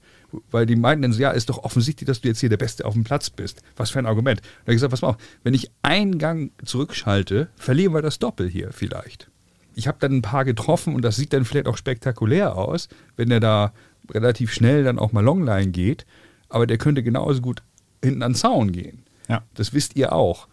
[0.51, 2.85] weil die meinten dann so, ja, ist doch offensichtlich, dass du jetzt hier der Beste
[2.85, 3.63] auf dem Platz bist.
[3.77, 4.41] Was für ein Argument.
[4.41, 8.19] Da habe ich gesagt, pass mal auf, wenn ich einen Gang zurückschalte, verlieren wir das
[8.19, 9.31] Doppel hier vielleicht.
[9.75, 13.29] Ich habe dann ein paar getroffen und das sieht dann vielleicht auch spektakulär aus, wenn
[13.29, 13.73] der da
[14.11, 16.07] relativ schnell dann auch mal Longline geht,
[16.49, 17.63] aber der könnte genauso gut
[18.03, 19.03] hinten an den Zaun gehen.
[19.29, 19.43] Ja.
[19.55, 20.49] Das wisst ihr auch.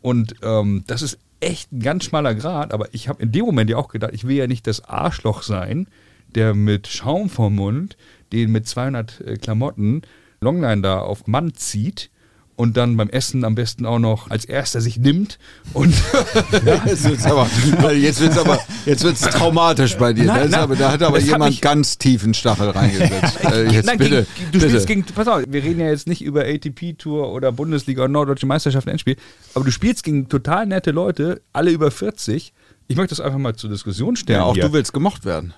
[0.00, 3.70] Und ähm, das ist echt ein ganz schmaler Grad, aber ich habe in dem Moment
[3.70, 5.88] ja auch gedacht, ich will ja nicht das Arschloch sein,
[6.34, 7.96] der mit Schaum vom Mund
[8.32, 10.02] den mit 200 äh, Klamotten
[10.40, 12.10] Longline da auf Mann zieht
[12.58, 15.38] und dann beim Essen am besten auch noch als erster sich nimmt
[15.74, 15.94] und
[16.86, 17.46] jetzt wird's aber,
[17.94, 20.24] jetzt wird's aber, jetzt wird's traumatisch bei dir.
[20.24, 23.38] Nein, nein, aber, da hat aber hat jemand mich- ganz tiefen Stachel reingesetzt.
[23.48, 24.68] Äh, jetzt Nein, bitte, gegen, du bitte.
[24.68, 28.46] spielst gegen, pass auf, wir reden ja jetzt nicht über ATP-Tour oder Bundesliga oder Norddeutsche
[28.46, 29.16] Meisterschaft Endspiel,
[29.54, 32.52] aber du spielst gegen total nette Leute, alle über 40.
[32.88, 34.40] Ich möchte das einfach mal zur Diskussion stellen.
[34.40, 34.64] ja, auch hier.
[34.64, 35.54] du willst gemocht werden.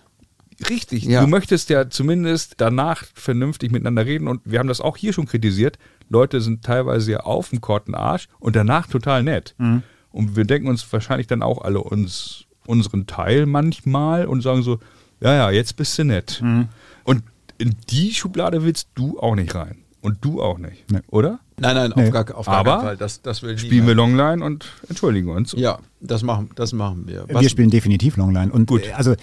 [0.69, 1.21] Richtig, Ja.
[1.23, 5.27] du möchtest ja zumindest danach vernünftig miteinander reden und wir haben das auch hier schon
[5.27, 5.79] kritisiert.
[6.09, 9.55] Leute sind teilweise ja auf dem korten Arsch und danach total nett.
[9.59, 9.83] Mhm.
[10.11, 14.79] Und wir denken uns wahrscheinlich dann auch alle uns unseren Teil manchmal und sagen so,
[15.21, 16.41] ja, ja, jetzt bist du nett.
[16.43, 16.69] Mhm.
[17.05, 17.23] Und
[17.59, 19.79] in die Schublade willst du auch nicht rein.
[20.03, 21.01] Und du auch nicht, Nee.
[21.09, 21.41] oder?
[21.59, 22.07] Nein, nein, Nee.
[22.07, 22.97] auf gar, auf gar keinen Fall.
[22.97, 23.95] Das, das will Spielen wir.
[23.95, 25.53] Longline und entschuldigen uns.
[25.59, 27.27] Ja, das machen, das machen wir.
[27.29, 28.51] wir spielen definitiv Longline.
[28.51, 28.87] Und Gut.
[28.87, 29.15] äh, also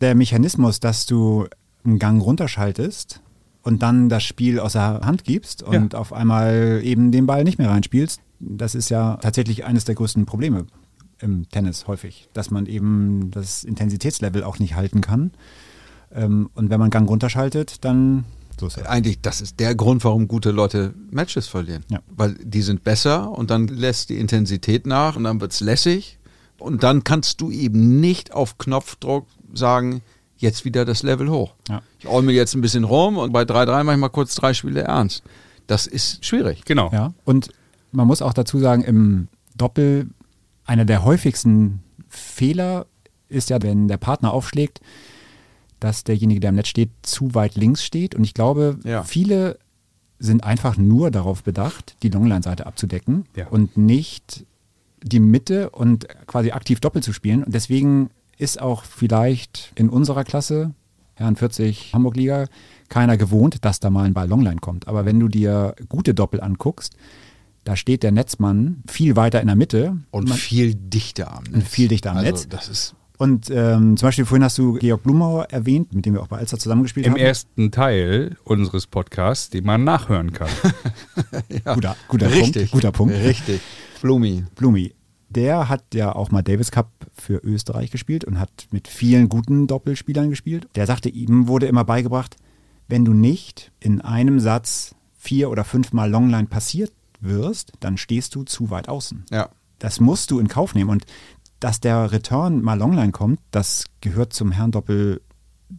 [0.00, 1.46] der Mechanismus, dass du
[1.84, 3.20] einen Gang runterschaltest
[3.62, 7.58] und dann das Spiel aus der Hand gibst und auf einmal eben den Ball nicht
[7.58, 10.66] mehr reinspielst, das ist ja tatsächlich eines der größten Probleme
[11.20, 15.32] im Tennis häufig, dass man eben das Intensitätslevel auch nicht halten kann.
[16.12, 18.24] Ähm, Und wenn man Gang runterschaltet, dann
[18.58, 18.86] so ist es.
[18.86, 21.84] Eigentlich, das ist der Grund, warum gute Leute Matches verlieren.
[21.90, 22.00] Ja.
[22.14, 26.18] Weil die sind besser und dann lässt die Intensität nach und dann wird's lässig.
[26.58, 30.02] Und dann kannst du eben nicht auf Knopfdruck sagen,
[30.36, 31.54] jetzt wieder das Level hoch.
[31.68, 31.82] Ja.
[31.98, 34.82] Ich räume jetzt ein bisschen rum und bei 3-3 mache ich mal kurz drei Spiele
[34.82, 35.22] ernst.
[35.66, 36.64] Das ist schwierig.
[36.64, 36.90] Genau.
[36.92, 37.48] Ja, und
[37.92, 40.08] man muss auch dazu sagen, im Doppel
[40.66, 42.86] einer der häufigsten Fehler
[43.28, 44.80] ist ja, wenn der Partner aufschlägt,
[45.80, 48.14] dass derjenige, der im Netz steht, zu weit links steht.
[48.14, 49.02] Und ich glaube, Ja.
[49.02, 49.58] viele
[50.18, 53.48] sind einfach nur darauf bedacht, die Longline-Seite abzudecken Ja.
[53.48, 54.44] und nicht
[55.02, 57.42] die Mitte und quasi aktiv Doppel zu spielen.
[57.44, 60.72] Und deswegen ist auch vielleicht in unserer Klasse,
[61.14, 62.46] Herren 40 Hamburg-Liga,
[62.88, 64.88] keiner gewohnt, dass da mal ein Ball Longline kommt.
[64.88, 66.94] Aber wenn du dir gute Doppel anguckst,
[67.64, 69.96] da steht der Netzmann viel weiter in der Mitte.
[70.10, 71.68] Und Man- viel dichter am Netz.
[71.68, 72.48] viel dichter am also, Netz.
[72.48, 76.22] Das ist Und ähm, zum Beispiel vorhin hast du Georg Blumauer erwähnt, mit dem wir
[76.22, 77.20] auch bei Alster zusammengespielt Im haben.
[77.20, 80.50] ersten Teil unseres Podcasts, den man nachhören kann.
[81.64, 82.70] Guter, guter richtig.
[82.70, 82.72] Punkt.
[82.72, 83.14] Guter Punkt.
[83.14, 83.60] Richtig.
[84.02, 84.44] Blumi.
[84.56, 84.92] Blumi,
[85.34, 89.66] der hat ja auch mal Davis Cup für Österreich gespielt und hat mit vielen guten
[89.66, 90.68] Doppelspielern gespielt.
[90.74, 92.36] Der sagte, ihm wurde immer beigebracht,
[92.88, 98.42] wenn du nicht in einem Satz vier oder fünfmal Longline passiert wirst, dann stehst du
[98.44, 99.24] zu weit außen.
[99.30, 99.48] Ja.
[99.78, 100.90] Das musst du in Kauf nehmen.
[100.90, 101.04] Und
[101.60, 105.22] dass der Return mal Longline kommt, das gehört zum Herrendoppel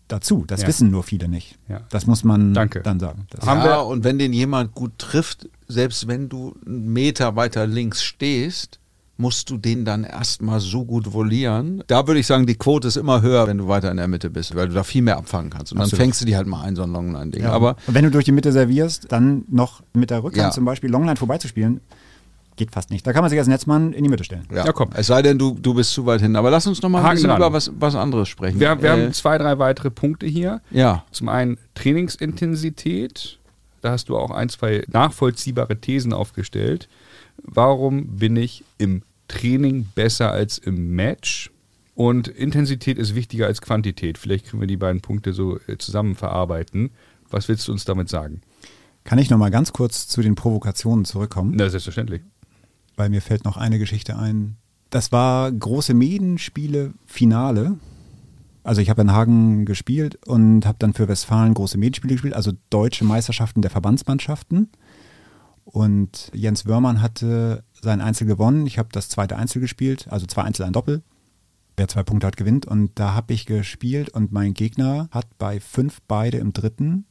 [0.07, 0.43] dazu.
[0.47, 0.67] Das Ja.
[0.67, 1.57] wissen nur viele nicht.
[1.69, 1.81] Ja.
[1.89, 2.81] Das muss man Danke.
[2.81, 3.27] dann sagen.
[3.29, 7.35] Das Haben ja, wir- und wenn den jemand gut trifft, selbst wenn du einen Meter
[7.35, 8.79] weiter links stehst,
[9.17, 11.83] musst du den dann erstmal so gut volieren.
[11.87, 14.29] Da würde ich sagen, die Quote ist immer höher, wenn du weiter in der Mitte
[14.29, 15.71] bist, weil du da viel mehr abfangen kannst.
[15.71, 16.01] Und dann Absolut.
[16.01, 17.43] fängst du die halt mal ein, so ein Longline-Ding.
[17.43, 17.51] Ja.
[17.51, 20.51] Aber und wenn du durch die Mitte servierst, dann noch mit der Rückhand Ja.
[20.51, 21.79] zum Beispiel Longline vorbeizuspielen,
[22.57, 23.05] geht fast nicht.
[23.07, 24.43] Da kann man sich als Netzmann in die Mitte stellen.
[24.53, 24.89] ja, Ja, komm.
[24.93, 26.35] es sei denn, du, du bist zu weit hin.
[26.35, 28.59] Aber lass uns noch mal ein bisschen über was, was anderes sprechen.
[28.59, 30.61] Wir, wir Äh, haben zwei, drei weitere Punkte hier.
[30.71, 33.39] ja, Zum einen Trainingsintensität.
[33.81, 36.87] Da hast du auch ein, zwei nachvollziehbare Thesen aufgestellt.
[37.37, 41.51] Warum bin ich im Training besser als im Match?
[41.95, 44.17] Und Intensität ist wichtiger als Quantität.
[44.17, 46.91] Vielleicht können wir die beiden Punkte so äh, zusammen verarbeiten.
[47.29, 48.41] Was willst du uns damit sagen?
[49.05, 51.53] Kann ich noch mal ganz kurz zu den Provokationen zurückkommen?
[51.55, 52.21] Na, selbstverständlich.
[52.97, 54.57] Weil mir fällt noch eine Geschichte ein.
[54.89, 57.77] Das war große Medenspiele-Finale.
[58.63, 62.51] Also ich habe in Hagen gespielt und habe dann für Westfalen große Medenspiele gespielt, also
[62.71, 64.69] deutsche Meisterschaften der Verbandsmannschaften.
[65.65, 68.65] Und Jens Wörmann hatte sein Einzel gewonnen.
[68.67, 71.03] Ich habe das zweite Einzel gespielt, also zwei Einzel, ein Doppel.
[71.75, 72.65] Wer zwei Punkte hat, gewinnt.
[72.65, 77.05] Und da habe ich gespielt und mein Gegner hat bei fünf beide im dritten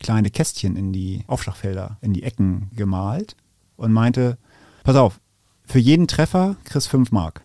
[0.00, 3.36] kleine Kästchen in die Aufschlagfelder, in die Ecken gemalt
[3.76, 4.36] und meinte,
[4.82, 5.20] pass auf,
[5.64, 7.42] für jeden Treffer kriegst fünf Mark.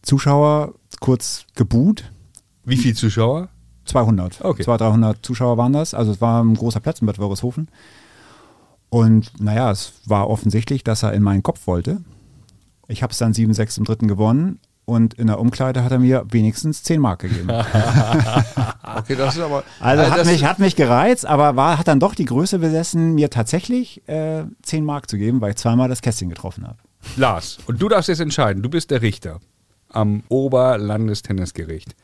[0.00, 2.10] Zuschauer kurz geboot,
[2.64, 3.48] Wie viele Zuschauer?
[3.84, 4.44] 200.
[4.44, 4.62] Okay.
[4.62, 5.92] 200, 300 Zuschauer waren das.
[5.94, 7.68] Also es war ein großer Platz in Bad Wörishofen.
[8.92, 12.02] Und naja, es war offensichtlich, dass er in meinen Kopf wollte.
[12.88, 14.58] Ich habe es dann 7-6 im dritten gewonnen.
[14.84, 17.48] und in der Umkleide hat er mir wenigstens 10 Mark gegeben.
[18.94, 19.64] Okay, das ist aber.
[19.80, 23.14] Also hat das- mich, hat mich gereizt, aber war, hat dann doch die Größe besessen,
[23.14, 26.76] mir tatsächlich äh, 10 Mark zu geben, weil ich zweimal das Kästchen getroffen habe.
[27.16, 28.62] Lars, und du darfst jetzt entscheiden.
[28.62, 29.40] Du bist der Richter
[29.88, 31.94] am Oberlandestennisgericht.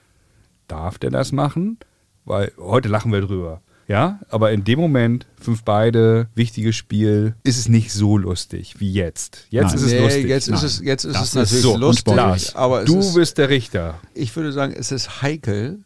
[0.66, 1.78] Darf der das machen?
[2.24, 3.60] Weil heute lachen wir drüber.
[3.88, 8.92] Ja, aber in dem Moment, fünf beide, wichtiges Spiel, ist es nicht so lustig wie
[8.92, 9.46] jetzt.
[9.48, 9.74] Jetzt Nein.
[9.76, 10.26] ist es nee, lustig.
[10.28, 12.98] jetzt ist es, jetzt ist Das es ist natürlich so lustig, Lars, aber es du
[12.98, 13.98] ist, bist der Richter.
[14.14, 15.80] ich würde sagen, es ist heikel.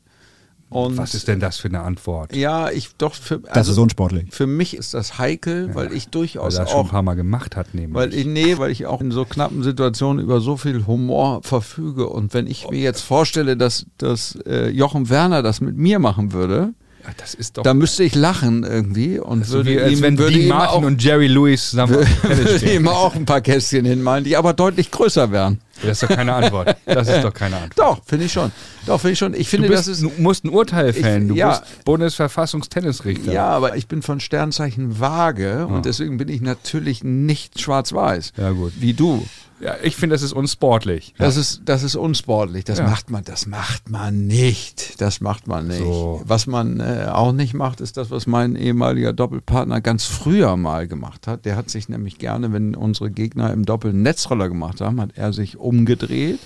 [0.68, 2.34] Und Was ist denn das für eine Antwort?
[2.34, 4.32] Ja, ich doch für, Das also ist unsportlich.
[4.32, 7.02] für mich ist das heikel, weil ich Weil durchaus er das schon ein auch paar
[7.02, 7.94] Mal gemacht hat, nämlich.
[7.94, 12.08] Weil ich, nee, weil ich auch in so knappen Situationen über so viel Humor verfüge.
[12.08, 16.32] Und wenn ich mir jetzt vorstelle, dass, dass äh, Jochen Werner das mit mir machen
[16.32, 16.72] würde,
[17.04, 20.18] Ja, das ist doch dann müsste ich lachen irgendwie und so wie, als ihm, wenn
[20.18, 24.24] würde Dean Martin auch, und Jerry Lewis zusammen würde ihm auch ein paar Kästchen hinmalen,
[24.24, 25.60] die aber deutlich größer wären.
[25.82, 26.76] Das ist doch keine Antwort.
[26.84, 27.78] Das ist doch keine Antwort.
[27.78, 28.52] Doch, finde ich schon.
[28.86, 29.34] Doch, finde ich schon.
[29.34, 30.02] Ich Du finde, bist, das ist.
[30.02, 31.26] du musst ein Urteil fällen.
[31.26, 31.58] Du ja.
[31.58, 33.32] bist Bundesverfassungstennisrichter.
[33.32, 38.32] Ja, aber ich bin von Sternzeichen vage und deswegen bin ich natürlich nicht schwarz-weiß.
[38.36, 38.74] Ja, gut.
[38.78, 39.26] Wie du.
[39.62, 41.14] Ja, ich finde, das ist unsportlich.
[41.18, 42.64] Das ist, das ist unsportlich.
[42.64, 42.84] Das Ja.
[42.86, 45.00] macht man, das macht man nicht.
[45.00, 45.78] Das macht man nicht.
[45.78, 46.20] So.
[46.24, 50.88] Was man äh, auch nicht macht, ist das, was mein ehemaliger Doppelpartner ganz früher mal
[50.88, 51.44] gemacht hat.
[51.44, 55.32] Der hat sich nämlich gerne, wenn unsere Gegner im Doppel Netzroller gemacht haben, hat er
[55.32, 56.40] sich umgedreht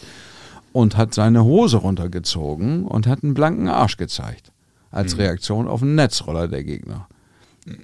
[0.75, 4.53] und hat seine Hose runtergezogen und hat einen blanken Arsch gezeigt.
[4.91, 5.21] Als Mhm.
[5.23, 7.09] Reaktion auf einen Netzroller der Gegner.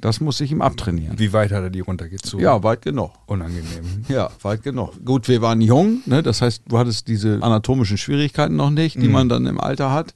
[0.00, 1.18] Das muss ich ihm abtrainieren.
[1.18, 2.44] Wie weit hat er die runtergezogen?
[2.44, 3.10] Ja, weit genug.
[3.26, 4.04] Unangenehm.
[4.08, 4.92] Ja, weit genug.
[5.04, 6.22] Gut, wir waren jung, ne?
[6.22, 9.12] das heißt, du hattest diese anatomischen Schwierigkeiten noch nicht, die Mhm.
[9.12, 10.14] man dann im Alter hat,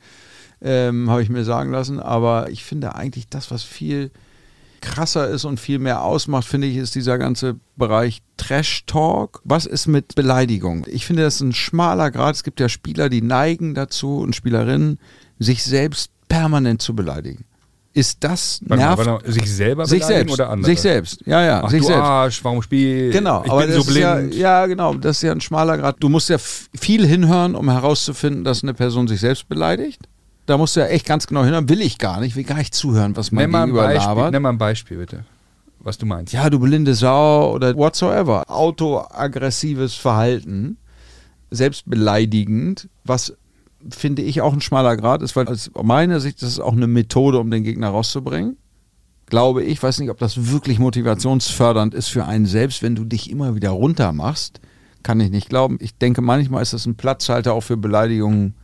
[0.62, 1.98] ähm, habe ich mir sagen lassen.
[1.98, 4.12] Aber ich finde eigentlich das, was viel
[4.80, 9.40] krasser ist und viel mehr ausmacht, finde ich, ist dieser ganze Bereich Trash-Talk.
[9.44, 10.86] Was ist mit Beleidigung?
[10.88, 12.36] Ich finde, das ist ein schmaler Grad.
[12.36, 14.98] Es gibt ja Spieler, die neigen dazu und Spielerinnen,
[15.38, 17.44] sich selbst permanent zu beleidigen.
[17.96, 19.06] Ist das nervt?
[19.06, 20.70] mal, sich selber sich beleidigen selbst, oder andere?
[20.70, 22.02] sich selbst, ja, ja, Ach sich du selbst.
[22.02, 24.34] Arsch, warum spiel Genau, ich aber bin so ist ja, blind.
[24.34, 25.96] ja, genau, das ist ja ein schmaler Grad.
[26.00, 30.02] Du musst ja viel hinhören, um herauszufinden, dass eine Person sich selbst beleidigt.
[30.44, 31.70] Da musst du ja echt ganz genau hinhören.
[31.70, 34.30] Will ich gar nicht, will gar nicht zuhören, was mein Nenn Gegenüber labert.
[34.30, 35.24] nenn mal ein Beispiel, bitte.
[35.78, 36.34] Was du meinst.
[36.34, 38.44] Ja, du blinde Sau oder whatsoever.
[38.48, 40.76] Autoaggressives Verhalten,
[41.50, 43.34] selbstbeleidigend, was
[43.90, 46.86] finde ich auch ein schmaler Grad ist, weil aus meiner Sicht ist es auch eine
[46.86, 48.56] Methode, um den Gegner rauszubringen.
[49.26, 53.30] Glaube ich, weiß nicht, ob das wirklich motivationsfördernd ist für einen selbst, wenn du dich
[53.30, 54.60] immer wieder runter machst.
[55.02, 55.78] Kann ich nicht glauben.
[55.80, 58.54] Ich denke, manchmal ist das ein Platzhalter auch für Beleidigungen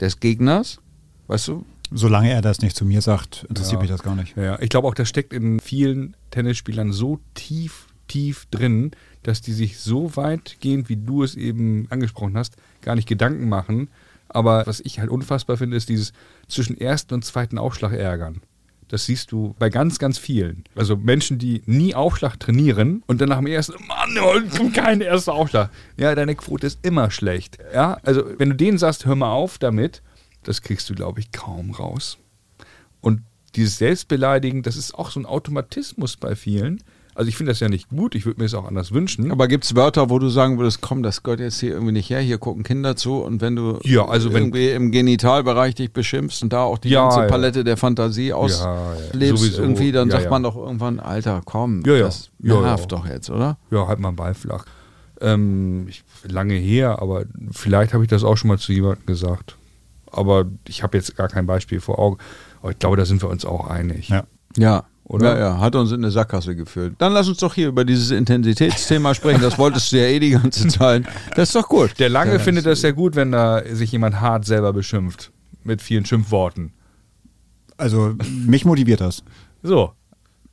[0.00, 0.78] des Gegners.
[1.26, 1.64] Weißt du?
[1.90, 3.80] Solange er das nicht zu mir sagt, interessiert Ja.
[3.80, 4.36] mich das gar nicht.
[4.36, 8.92] Ja, ich glaube auch, das steckt in vielen Tennisspielern so tief, tief drin,
[9.22, 13.88] dass die sich so weitgehend, wie du es eben angesprochen hast, gar nicht Gedanken machen.
[14.34, 16.12] Aber was ich halt unfassbar finde, ist dieses
[16.48, 18.42] zwischen ersten und zweiten Aufschlag ärgern.
[18.88, 20.64] Das siehst du bei ganz, ganz vielen.
[20.74, 25.32] Also Menschen, die nie Aufschlag trainieren und dann nach dem ersten, Mann, kommt kein erster
[25.32, 25.70] Aufschlag.
[25.96, 27.56] Ja, deine Quote ist immer schlecht.
[27.72, 30.02] Ja, also wenn du denen sagst, hör mal auf damit,
[30.42, 32.18] das kriegst du, glaube ich, kaum raus.
[33.00, 33.22] Und
[33.54, 36.82] dieses Selbstbeleidigen, das ist auch so ein Automatismus bei vielen.
[37.14, 39.30] Also ich finde das ja nicht gut, ich würde mir das auch anders wünschen.
[39.32, 42.08] Aber gibt es Wörter, wo du sagen würdest, komm, das gehört jetzt hier irgendwie nicht
[42.08, 45.92] her, hier gucken Kinder zu und wenn du Ja, also wenn- irgendwie im Genitalbereich dich
[45.92, 47.26] beschimpfst und da auch die Ja, ganze ja.
[47.26, 50.30] Palette der Fantasie ja, auslebst irgendwie, dann Ja, sagt ja.
[50.30, 52.04] man doch irgendwann, Alter, komm, Ja, ja.
[52.04, 52.60] das Ja, ja.
[52.62, 53.58] nervt doch jetzt, oder?
[53.70, 54.64] Ja, halt mal einen Ball flach.
[55.20, 59.56] Ähm, ich, lange her, aber vielleicht habe ich das auch schon mal zu jemandem gesagt.
[60.10, 62.18] Aber ich habe jetzt gar kein Beispiel vor Augen.
[62.60, 64.08] Aber ich glaube, da sind wir uns auch einig.
[64.08, 64.24] Ja.
[64.56, 64.84] Ja.
[65.04, 65.34] Oder?
[65.38, 66.94] Ja, ja, hat uns in eine Sackgasse geführt.
[66.98, 69.42] Dann lass uns doch hier über dieses Intensitätsthema sprechen.
[69.42, 71.04] Das wolltest du ja eh die ganze Zeit.
[71.34, 71.98] Das ist doch gut.
[71.98, 75.32] Der Lange Ja, findet das sehr gut, wenn da sich jemand hart selber beschimpft.
[75.64, 76.72] Mit vielen Schimpfworten.
[77.76, 78.14] Also
[78.46, 79.22] mich motiviert das.
[79.62, 79.92] So.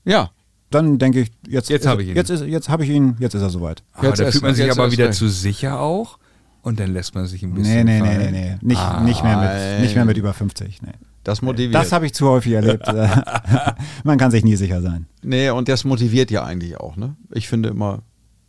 [0.06, 0.32] Ja.
[0.72, 2.16] Dann denke ich, jetzt, Jetzt ist- hab ich ihn.
[2.16, 3.84] Jetzt, ist, jetzt habe ich ihn, jetzt ist er soweit.
[3.94, 5.18] Aber Jetzt da fühlt man sich jetzt aber wieder recht.
[5.18, 6.20] zu sicher auch.
[6.62, 7.86] Und dann lässt man sich ein Nee, bisschen.
[7.86, 8.32] nee, nee, nee, fallen.
[8.32, 8.58] nee.
[8.62, 10.82] Nicht, Ah, nicht, mehr mit, nicht mehr mit über 50.
[10.82, 10.90] Nee.
[11.24, 11.76] Das motiviert.
[11.76, 12.86] Das habe ich zu häufig erlebt.
[14.04, 15.08] Man kann sich nie sicher sein.
[15.22, 17.16] Nee, und das motiviert ja eigentlich auch, ne?
[17.32, 18.04] Ich finde immer,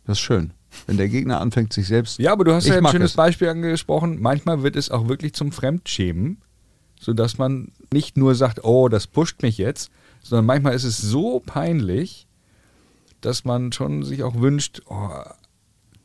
[0.05, 0.53] das ist schön.
[0.87, 2.17] Wenn der Gegner anfängt, sich selbst.
[2.19, 3.17] Ja, aber du hast ja ein schönes es.
[3.17, 4.21] Beispiel angesprochen.
[4.21, 6.41] Manchmal wird es auch wirklich zum Fremdschämen,
[6.99, 9.91] sodass man nicht nur sagt, oh, das pusht mich jetzt,
[10.23, 12.27] sondern manchmal ist es so peinlich,
[13.19, 15.09] dass man schon sich auch wünscht, oh,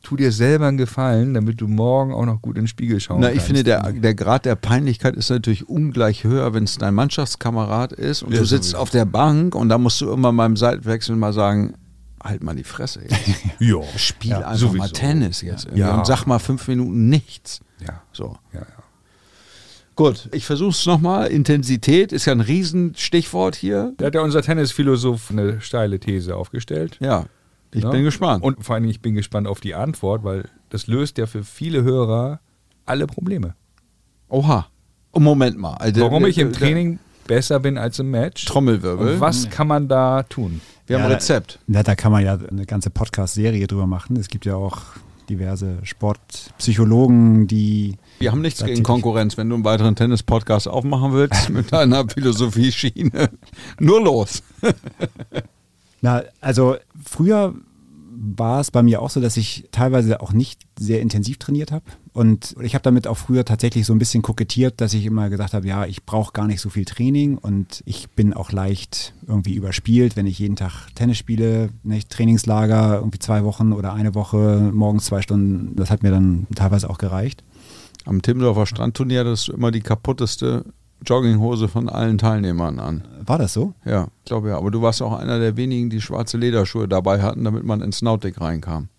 [0.07, 3.19] tu dir selber einen Gefallen, damit du morgen auch noch gut in den Spiegel schauen
[3.19, 3.47] Na, ich kannst.
[3.47, 8.23] finde, der, der Grad der Peinlichkeit ist natürlich ungleich höher, wenn es dein Mannschaftskamerad ist
[8.23, 8.77] und Ja, du sitzt sowieso.
[8.81, 11.73] auf der Bank und da musst du immer beim Seitenwechsel mal sagen,
[12.23, 13.01] halt mal die Fresse.
[13.59, 13.81] Ja.
[13.97, 14.77] Spiel Ja, einfach sowieso.
[14.77, 15.67] mal Tennis jetzt.
[15.73, 15.97] Ja.
[15.97, 17.59] Und sag mal fünf Minuten nichts.
[17.85, 18.01] Ja.
[18.13, 18.37] So.
[18.53, 18.65] Ja, ja.
[19.95, 21.27] Gut, ich versuche es nochmal.
[21.27, 23.93] Intensität ist ja ein Riesenstichwort hier.
[23.97, 26.97] Da hat ja unser Tennisphilosoph eine steile These aufgestellt.
[27.01, 27.25] Ja,
[27.73, 27.89] ich Ne?
[27.91, 28.43] bin gespannt.
[28.43, 31.43] Und vor allen Dingen, ich bin gespannt auf die Antwort, weil das löst ja für
[31.43, 32.39] viele Hörer
[32.85, 33.55] alle Probleme.
[34.29, 34.67] Oha.
[35.11, 35.73] Oh, Moment mal.
[35.75, 38.45] Also, Warum der- ich im der- Training besser bin als im Match.
[38.45, 39.15] Trommelwirbel.
[39.15, 40.61] Und was kann man da tun?
[40.85, 41.59] Wir haben Ja, ein Rezept.
[41.67, 44.15] Da, da kann man ja eine ganze Podcast-Serie drüber machen.
[44.15, 44.77] Es gibt ja auch
[45.29, 48.83] diverse Sportpsychologen, die Wir haben nichts gegen.
[48.83, 49.35] Konkurrenz.
[49.37, 53.29] Wenn du einen weiteren Tennis-Podcast aufmachen willst mit deiner Philosophie-Schiene,
[53.79, 54.41] nur los.
[56.01, 57.55] Na, also früher
[58.19, 61.85] war es bei mir auch so, dass ich teilweise auch nicht sehr intensiv trainiert habe.
[62.13, 65.53] Und ich habe damit auch früher tatsächlich so ein bisschen kokettiert, dass ich immer gesagt
[65.53, 69.53] habe, ja, ich brauche gar nicht so viel Training und ich bin auch leicht irgendwie
[69.53, 74.71] überspielt, wenn ich jeden Tag Tennis spiele, nicht Trainingslager, irgendwie zwei Wochen oder eine Woche,
[74.73, 77.43] morgens zwei Stunden, das hat mir dann teilweise auch gereicht.
[78.05, 80.65] Am Timmendorfer Strandturnier hattest du immer die kaputteste
[81.05, 83.03] Jogginghose von allen Teilnehmern an.
[83.25, 83.73] War das so?
[83.85, 84.57] Ja, ich glaube ja.
[84.57, 88.01] Aber du warst auch einer der wenigen, die schwarze Lederschuhe dabei hatten, damit man ins
[88.01, 88.89] Nautic reinkam.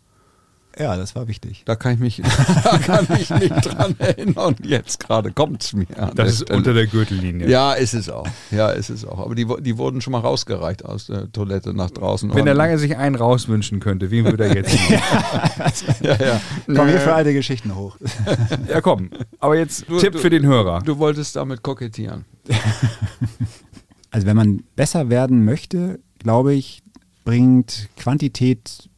[0.79, 1.63] Ja, das war wichtig.
[1.65, 2.23] Da kann ich mich
[2.65, 4.55] da kann ich nicht dran erinnern.
[4.63, 5.87] Jetzt gerade kommt es mir.
[5.87, 6.57] der Das ist Stelle.
[6.59, 7.49] unter der Gürtellinie.
[7.49, 8.27] Ja, ist es auch.
[8.51, 9.19] Ja, ist es auch.
[9.19, 12.33] Aber die, die wurden schon mal rausgereicht aus der Toilette nach draußen.
[12.35, 14.79] Wenn er lange sich einen rauswünschen könnte, wen würde er jetzt
[16.01, 16.41] ja, ja.
[16.67, 17.97] Komm hier für alte Geschichten hoch.
[18.69, 19.11] ja, komm.
[19.41, 20.81] Aber jetzt Du- Tipp du- für den Hörer.
[20.83, 22.25] Du wolltest damit kokettieren.
[24.11, 26.83] Also wenn man besser werden möchte, glaube ich,
[27.25, 28.89] bringt Quantität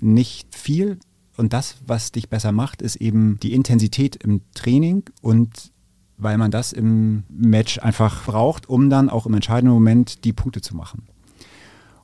[0.00, 0.98] nicht viel.
[1.36, 5.72] Und das, was dich besser macht, ist eben die Intensität im Training und
[6.18, 10.62] weil man das im Match einfach braucht, um dann auch im entscheidenden Moment die Punkte
[10.62, 11.06] zu machen.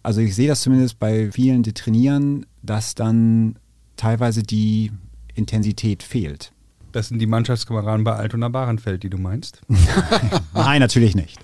[0.02, 3.56] Also ich sehe das zumindest bei vielen, die trainieren, dass dann
[3.96, 4.92] teilweise die
[5.34, 6.52] Intensität fehlt.
[6.90, 9.62] Das sind die Mannschaftskameraden bei Altona Bahrenfeld, die du meinst.
[10.54, 11.38] Nein, natürlich nicht.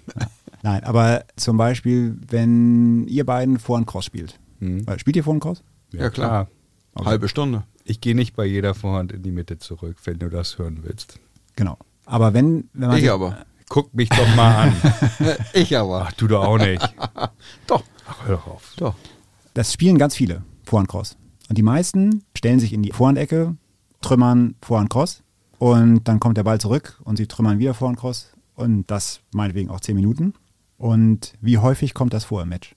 [0.62, 4.38] Nein, aber zum Beispiel, wenn ihr beiden vor Cross spielt.
[4.59, 4.87] Hm.
[4.87, 5.62] Äh, Spielt ihr vor Cross?
[5.92, 6.48] Ja, klar.
[6.96, 7.62] Halbe Stunde.
[7.90, 11.18] Ich gehe nicht bei jeder Vorhand in die Mitte zurück, wenn du das hören willst.
[11.57, 11.79] Genau.
[12.05, 13.46] Aber wenn, wenn man Ich aber.
[13.70, 14.77] Guck mich doch mal an.
[15.55, 16.07] Ich aber.
[16.07, 16.83] Ach, du doch auch nicht.
[17.66, 18.72] Doch, Ach, hör doch auf.
[18.77, 18.94] doch.
[19.55, 21.16] das spielen ganz viele Vorhand Cross.
[21.48, 23.57] Und die meisten stellen sich in die Vorhandecke,
[24.03, 25.22] trümmern Vorhand Cross
[25.59, 29.70] und dann kommt der Ball zurück und sie trümmern wieder Vorhand Cross und das meinetwegen
[29.70, 30.35] auch zehn Minuten.
[30.77, 32.74] Und wie häufig kommt das vor im Match?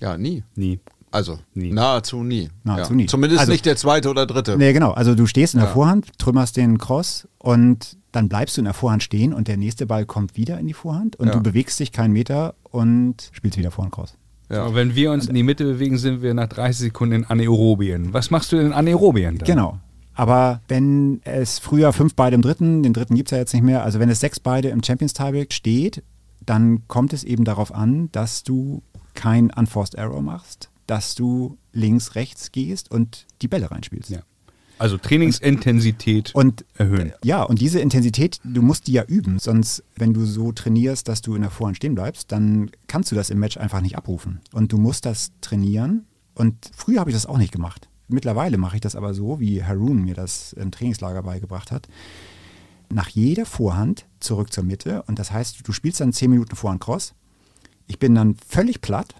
[0.00, 0.44] Ja, nie.
[0.54, 0.78] Nie.
[1.10, 1.72] Also Nie.
[1.72, 2.50] nahezu nie.
[2.64, 2.96] Nahezu ja.
[2.96, 3.06] nie.
[3.06, 4.56] Zumindest Also- nicht der zweite oder dritte.
[4.58, 4.90] Nee, genau.
[4.92, 5.74] Also du stehst in der Ja.
[5.74, 9.86] Vorhand, trümmerst den Cross und dann bleibst du in der Vorhand stehen und der nächste
[9.86, 11.34] Ball kommt wieder in die Vorhand und Ja.
[11.34, 14.14] du bewegst dich keinen Meter und spielst wieder Vorhand Cross.
[14.50, 14.64] Ja.
[14.64, 18.12] Aber wenn wir uns in die Mitte bewegen, sind wir nach 30 Sekunden in Anaerobien.
[18.12, 19.46] Was machst du denn in Anaerobien dann?
[19.46, 19.78] Genau.
[20.14, 23.62] Aber wenn es früher fünf Beide im dritten, den dritten gibt es ja jetzt nicht
[23.64, 26.02] mehr, also wenn es sechs Beide im Champions Tiebreak steht,
[26.44, 28.82] dann kommt es eben darauf an, dass du
[29.14, 34.10] kein Unforced Error machst, dass du links, rechts gehst und die Bälle reinspielst.
[34.10, 34.20] Ja.
[34.78, 37.12] Also Trainingsintensität Und erhöhen.
[37.24, 39.38] Ja, und diese Intensität, du musst die ja üben.
[39.38, 43.16] Sonst, wenn du so trainierst, dass du in der Vorhand stehen bleibst, dann kannst du
[43.16, 44.40] das im Match einfach nicht abrufen.
[44.52, 46.04] Und du musst das trainieren.
[46.34, 47.88] Und früher habe ich das auch nicht gemacht.
[48.08, 51.88] Mittlerweile mache ich das aber so, wie Harun mir das im Trainingslager beigebracht hat.
[52.92, 55.02] Nach jeder Vorhand zurück zur Mitte.
[55.04, 57.14] Und das heißt, du spielst dann 10 Minuten Vorhand Cross.
[57.86, 59.14] Ich bin dann völlig platt,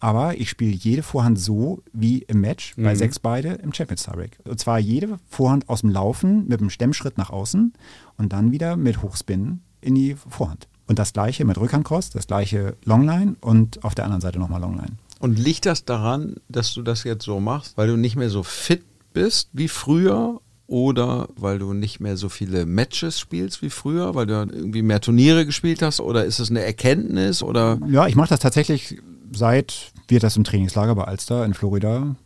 [0.00, 2.96] aber ich spiele jede Vorhand so wie im Match bei Mhm.
[2.98, 4.38] sechs beide im Champions Tiebreak.
[4.44, 7.72] Und zwar jede Vorhand aus dem Laufen mit einem Stemmschritt nach außen
[8.16, 10.68] und dann wieder mit Hochspin in die Vorhand.
[10.86, 14.96] Und das gleiche mit Rückhandcross, das gleiche Longline und auf der anderen Seite nochmal Longline.
[15.20, 18.42] Und liegt das daran, dass du das jetzt so machst, weil du nicht mehr so
[18.42, 24.14] fit bist wie früher oder weil du nicht mehr so viele Matches spielst wie früher,
[24.14, 28.16] weil du irgendwie mehr Turniere gespielt hast oder ist es eine Erkenntnis oder Ja, ich
[28.16, 28.98] mache das tatsächlich
[29.32, 32.16] seit wir das im Trainingslager bei Alster in Florida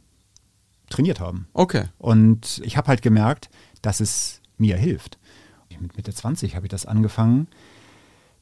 [0.89, 1.49] trainiert haben.
[1.55, 1.85] okay.
[1.99, 3.49] Und ich habe halt gemerkt,
[3.81, 5.19] dass es mir hilft.
[5.81, 7.49] Mit Mitte 20 habe ich das angefangen,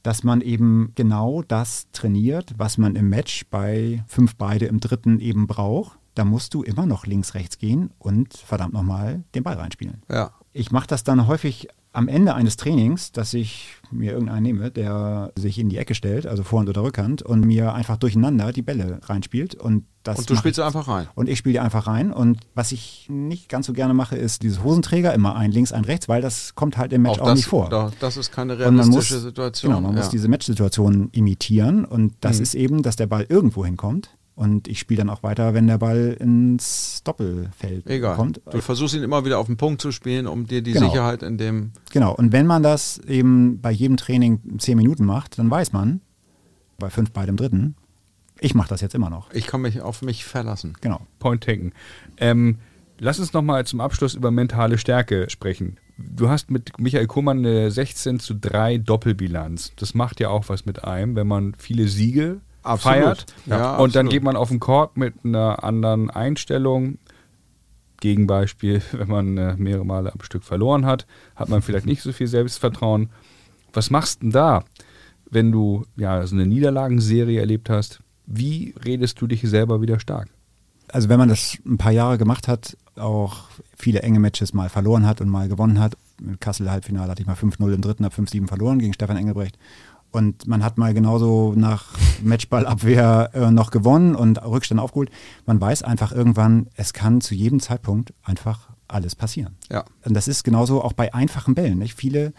[0.03, 5.21] dass man eben genau das trainiert, was man im Match bei fünf Beide im dritten
[5.21, 5.99] eben braucht.
[6.15, 10.03] Da musst du immer noch links, rechts gehen und verdammt nochmal den Ball reinspielen.
[10.11, 10.33] Ja.
[10.53, 15.33] Ich mache das dann häufig am Ende eines Trainings, dass ich mir irgendeinen nehme, der
[15.35, 19.01] sich in die Ecke stellt, also Vorhand oder Rückhand, und mir einfach durcheinander die Bälle
[19.03, 19.57] reinspielt.
[19.57, 20.65] Und, das Und du spielst ich.
[20.65, 21.09] einfach rein.
[21.17, 22.13] Und ich spiele die einfach rein.
[22.13, 25.85] Und was ich nicht ganz so gerne mache, ist dieses Hosenträger, immer ein links, ein
[25.85, 27.69] rechts, weil das kommt halt im Match auch, das, nicht vor.
[27.69, 29.71] da- Das ist keine realistische muss, Situation.
[29.73, 29.99] Genau, man ja.
[30.03, 31.85] muss diese Matchsituation imitieren.
[31.85, 32.43] Und das Mhm.
[32.45, 34.11] ist eben, dass der Ball irgendwo hinkommt
[34.41, 38.17] Und ich spiele dann auch weiter, wenn der Ball ins Doppelfeld Egal.
[38.17, 38.41] kommt.
[38.51, 40.89] Du versuchst ihn immer wieder auf den Punkt zu spielen, um dir die Genau.
[40.89, 41.73] Sicherheit in dem.
[41.93, 42.15] Genau.
[42.15, 46.01] Und wenn man das eben bei jedem Training zehn Minuten macht, dann weiß man,
[46.79, 47.75] bei fünf bei dem dritten,
[48.39, 49.31] ich mache das jetzt immer noch.
[49.35, 50.73] Ich kann mich auf mich verlassen.
[50.81, 51.03] Genau.
[51.19, 51.73] Point taken.
[52.17, 52.61] Ähm,
[52.99, 55.77] lass uns nochmal zum Abschluss über mentale Stärke sprechen.
[55.99, 59.73] Du hast mit Michael Kuhmann eine 16 zu 3 Doppelbilanz.
[59.77, 62.41] Das macht ja auch was mit einem, wenn man viele Siege.
[62.77, 63.27] Feiert.
[63.47, 66.99] Ja, und dann geht man auf den Court mit einer anderen Einstellung.
[68.01, 71.07] Gegenbeispiel, wenn man äh, mehrere Male am Stück verloren hat,
[71.37, 73.11] hat man vielleicht nicht so viel Selbstvertrauen.
[73.73, 74.65] Was machst du denn da,
[75.31, 78.01] wenn du ja so eine Niederlagenserie erlebt hast?
[78.27, 80.29] Wie redest du dich selber wieder stark?
[80.89, 83.45] Also wenn man das ein paar Jahre gemacht hat, auch
[83.77, 85.97] viele enge Matches mal verloren hat und mal gewonnen hat.
[86.21, 89.57] Mit Kassel Halbfinale hatte ich mal 5-0 im dritten, habe 5-7 verloren gegen Stefan Engelbrecht.
[90.13, 95.11] Und man hat mal genauso nach Matchballabwehr äh, noch gewonnen und Rückstand aufgeholt.
[95.47, 99.57] Man weiß einfach irgendwann, es kann zu jedem Zeitpunkt einfach alles passieren.
[99.71, 99.85] Ja.
[100.05, 101.79] Und das ist genauso auch bei einfachen Bällen.
[101.79, 101.95] Nicht?
[101.95, 102.33] Viele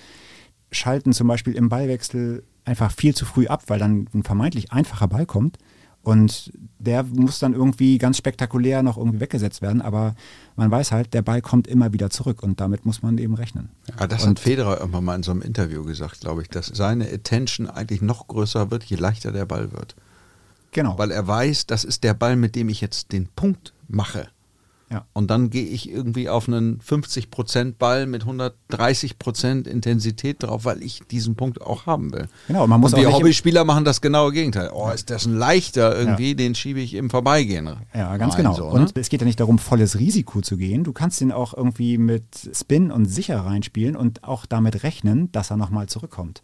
[0.72, 5.08] schalten zum Beispiel im Ballwechsel einfach viel zu früh ab, weil dann ein vermeintlich einfacher
[5.08, 5.58] Ball kommt.
[6.04, 9.82] Und der muss dann irgendwie ganz spektakulär noch irgendwie weggesetzt werden.
[9.82, 10.16] Aber
[10.56, 13.70] man weiß halt, der Ball kommt immer wieder zurück und damit muss man eben rechnen.
[14.00, 17.08] Ja, das hat Federer irgendwann mal in so einem Interview gesagt, glaube ich, dass seine
[17.12, 19.96] Attention eigentlich noch größer wird, je leichter der Ball wird.
[20.72, 20.98] Genau.
[20.98, 24.28] Weil er weiß, das ist der Ball, mit dem ich jetzt den Punkt mache.
[24.92, 25.06] Ja.
[25.14, 31.02] Und dann gehe ich irgendwie auf einen 50% Ball mit 130% Intensität drauf, weil ich
[31.10, 32.28] diesen Punkt auch haben will.
[32.48, 34.70] Genau, man muss und die Hobbyspieler machen das genaue Gegenteil.
[34.74, 37.70] Oh, ist das ein leichter irgendwie, den schiebe ich im Vorbeigehen.
[37.94, 38.54] Ja, ganz genau.
[38.54, 39.02] So, und ne?
[39.02, 40.84] es geht ja nicht darum, volles Risiko zu gehen.
[40.84, 45.52] Du kannst ihn auch irgendwie mit Spin und sicher reinspielen und auch damit rechnen, dass
[45.52, 46.44] er nochmal zurückkommt.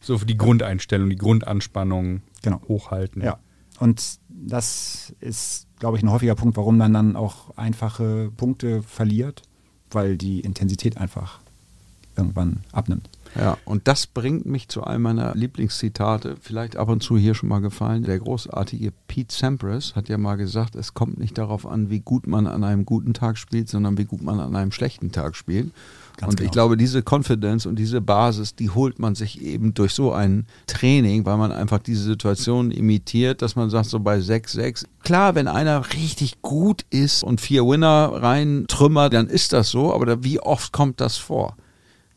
[0.00, 2.60] So für die Grundeinstellung, die Grundanspannung Genau.
[2.68, 3.22] hochhalten.
[3.22, 3.38] Ja.
[3.78, 9.42] Und das ist, glaube ich, ein häufiger Punkt, warum man dann auch einfache Punkte verliert,
[9.90, 11.40] weil die Intensität einfach
[12.16, 13.08] irgendwann abnimmt.
[13.36, 17.48] Ja, und das bringt mich zu einem meiner Lieblingszitate, vielleicht ab und zu hier schon
[17.48, 18.02] mal gefallen.
[18.02, 22.26] Der großartige Pete Sampras hat ja mal gesagt, es kommt nicht darauf an, wie gut
[22.26, 25.72] man an einem guten Tag spielt, sondern wie gut man an einem schlechten Tag spielt.
[26.20, 26.52] Ganz und ich genau.
[26.52, 31.24] glaube, diese Confidence und diese Basis, die holt man sich eben durch so ein Training,
[31.24, 35.94] weil man einfach diese Situation imitiert, dass man sagt, so bei 6-6, klar, wenn einer
[35.94, 40.72] richtig gut ist und vier Winner rein trümmert, dann ist das so, aber wie oft
[40.72, 41.56] kommt das vor?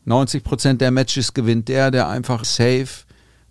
[0.04, 3.03] 90 Prozent der Matches gewinnt der, der einfach safe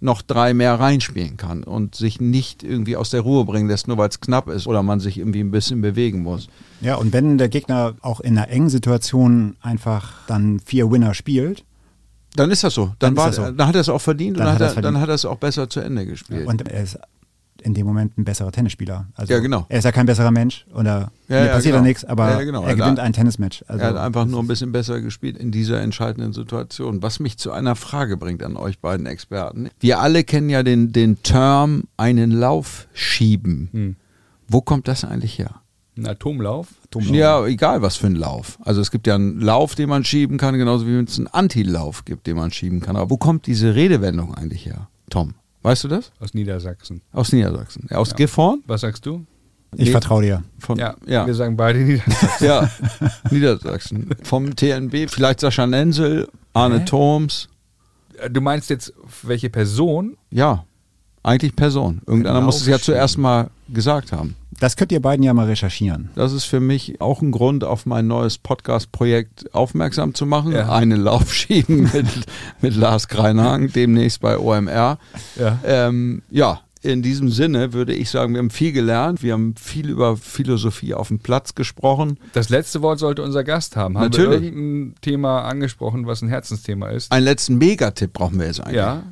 [0.03, 3.97] noch drei mehr reinspielen kann und sich nicht irgendwie aus der Ruhe bringen lässt, nur
[3.97, 6.47] weil es knapp ist oder man sich irgendwie ein bisschen bewegen muss.
[6.81, 11.63] Ja, und wenn der Gegner auch in einer engen Situation einfach dann vier Winner spielt,
[12.35, 12.87] Dann ist das so.
[12.99, 13.51] Dann Dann, war, das so.
[13.51, 15.01] dann hat er es auch verdient Dann und hat dann er, dann verdient.
[15.01, 16.47] hat er es auch besser zu Ende gespielt.
[16.47, 16.97] und er ist
[17.63, 19.07] in dem Moment ein besserer Tennisspieler.
[19.15, 19.65] Also Ja, genau.
[19.69, 21.77] Er ist ja kein besserer Mensch oder Ja, mir ja, passiert genau.
[21.77, 22.63] ja nichts, aber Ja, genau.
[22.63, 23.63] er Er gewinnt ein Tennismatch.
[23.67, 27.01] Also er hat einfach nur ein bisschen besser gespielt in dieser entscheidenden Situation.
[27.01, 29.69] Was mich zu einer Frage bringt an euch beiden Experten.
[29.79, 33.69] Wir alle kennen ja den, den Term einen Lauf schieben.
[33.71, 33.95] Hm.
[34.47, 35.55] Wo kommt das eigentlich her?
[35.95, 36.67] Ein Atomlauf?
[36.85, 37.15] Atomlauf.
[37.15, 38.57] Ja, egal was für ein Lauf.
[38.63, 42.03] Also es gibt ja einen Lauf, den man schieben kann, genauso wie es einen Antilauf
[42.05, 42.95] gibt, den man schieben kann.
[42.95, 45.35] Aber wo kommt diese Redewendung eigentlich her, Tom?
[45.63, 46.11] Weißt du das?
[46.19, 47.01] Aus Niedersachsen.
[47.11, 47.87] Aus Niedersachsen.
[47.89, 48.15] Ja, aus Ja.
[48.17, 48.61] Gifhorn?
[48.67, 49.25] Was sagst du?
[49.75, 49.91] ich Nee.
[49.91, 50.43] vertraue dir.
[50.59, 51.25] Von, Ja, ja.
[51.25, 52.29] wir sagen beide Niedersachsen.
[52.45, 52.69] ja,
[53.31, 54.09] Niedersachsen.
[54.21, 56.85] Vom TNB, vielleicht Sascha Nenzel, Arne Hä?
[56.85, 57.49] Thoms.
[58.29, 58.93] Du meinst jetzt,
[59.23, 60.15] welche Person?
[60.29, 60.65] Ja,
[61.23, 62.01] eigentlich Person.
[62.05, 64.35] Irgendeiner Lauf muss es ja zuerst mal gesagt haben.
[64.59, 66.09] Das könnt ihr beiden ja mal recherchieren.
[66.15, 70.51] Das ist für mich auch ein Grund, auf mein neues Podcast-Projekt aufmerksam zu machen.
[70.51, 70.71] Ja.
[70.71, 72.07] Einen Lauf schieben mit,
[72.61, 74.99] mit Lars Kreinhagen, demnächst bei OMR.
[75.37, 75.59] Ja.
[75.65, 79.23] Ähm, ja, in diesem Sinne würde ich sagen, wir haben viel gelernt.
[79.23, 82.19] Wir haben viel über Philosophie auf dem Platz gesprochen.
[82.33, 83.97] Das letzte Wort sollte unser Gast haben.
[83.97, 84.41] Haben Natürlich.
[84.41, 87.11] wir irgendein Thema angesprochen, was ein Herzensthema ist?
[87.11, 88.75] Einen letzten Megatipp brauchen wir jetzt eigentlich.
[88.75, 89.03] ja,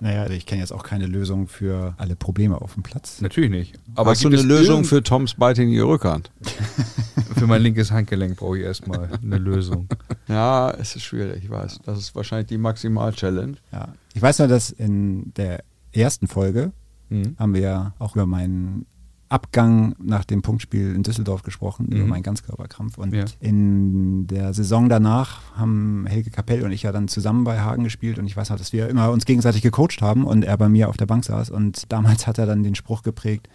[0.00, 3.20] Naja, ich kenne jetzt auch keine Lösung für alle Probleme auf dem Platz.
[3.20, 3.78] natürlich nicht.
[3.94, 6.30] Aber Hast du eine es Lösung für Toms beitige Rückhand?
[7.36, 9.88] für mein linkes Handgelenk brauche ich erstmal eine Lösung.
[10.28, 11.78] Ja, es ist schwierig, ich weiß.
[11.84, 13.54] Das ist wahrscheinlich die Maximal-Challenge.
[13.70, 13.94] Ja.
[14.12, 16.72] Ich weiß nur, dass in der ersten Folge
[17.08, 17.36] Mhm.
[17.38, 18.84] haben wir ja auch über meinen
[19.28, 22.08] Abgang nach dem Punktspiel in Düsseldorf gesprochen, über Mhm.
[22.08, 22.96] meinen Ganzkörperkrampf.
[22.98, 23.24] Und Ja.
[23.40, 28.18] in der Saison danach haben Helge Kapell und ich ja dann zusammen bei Hagen gespielt
[28.18, 30.88] und ich weiß noch, dass wir immer uns gegenseitig gecoacht haben und er bei mir
[30.88, 33.48] auf der Bank saß und damals hat er dann den Spruch geprägt,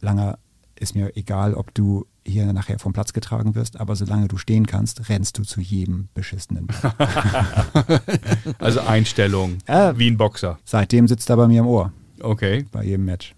[0.00, 0.38] Langer,
[0.80, 4.66] ist mir egal, ob du hier nachher vom Platz getragen wirst, aber solange du stehen
[4.66, 6.68] kannst, rennst du zu jedem beschissenen.
[8.58, 9.96] Also Einstellung, Ja.
[9.98, 10.58] wie ein Boxer.
[10.64, 12.64] Seitdem sitzt er bei mir im Ohr, Okay.
[12.72, 13.34] bei jedem Match.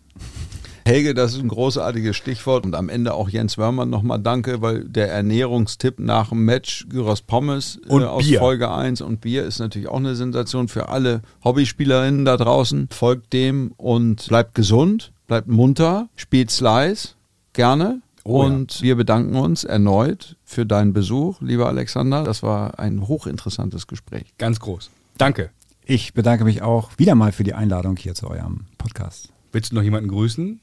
[0.85, 4.85] Helge, das ist ein großartiges Stichwort und am Ende auch Jens Wörmann nochmal danke, weil
[4.85, 8.39] der Ernährungstipp nach dem Match Gyros Pommes Und äh, aus Bier.
[8.39, 12.89] Folge 1 und Bier ist natürlich auch eine Sensation für alle Hobbyspielerinnen da draußen.
[12.91, 17.15] Folgt dem und bleibt gesund, bleibt munter, spielt Slice,
[17.53, 18.01] gerne.
[18.23, 18.49] Oh ja.
[18.49, 22.23] und wir bedanken uns erneut für deinen Besuch, lieber Alexander.
[22.23, 24.35] Das war ein hochinteressantes Gespräch.
[24.37, 24.91] Ganz groß.
[25.17, 25.51] Danke.
[25.85, 29.31] Ich bedanke mich auch wieder mal für die Einladung hier zu eurem Podcast.
[29.53, 30.61] Willst du noch jemanden grüßen?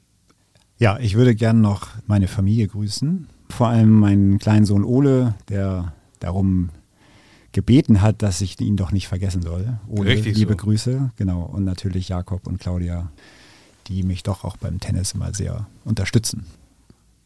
[0.79, 3.27] Ja, ich würde gerne noch meine Familie grüßen.
[3.49, 6.69] Vor allem meinen kleinen Sohn Ole, der darum
[7.51, 9.79] gebeten hat, dass ich ihn doch nicht vergessen soll.
[9.87, 10.57] Ole, Richtig liebe so.
[10.57, 11.11] Grüße.
[11.15, 11.41] Genau.
[11.41, 13.11] Und natürlich Jakob und Claudia,
[13.87, 16.45] die mich doch auch beim Tennis immer sehr unterstützen.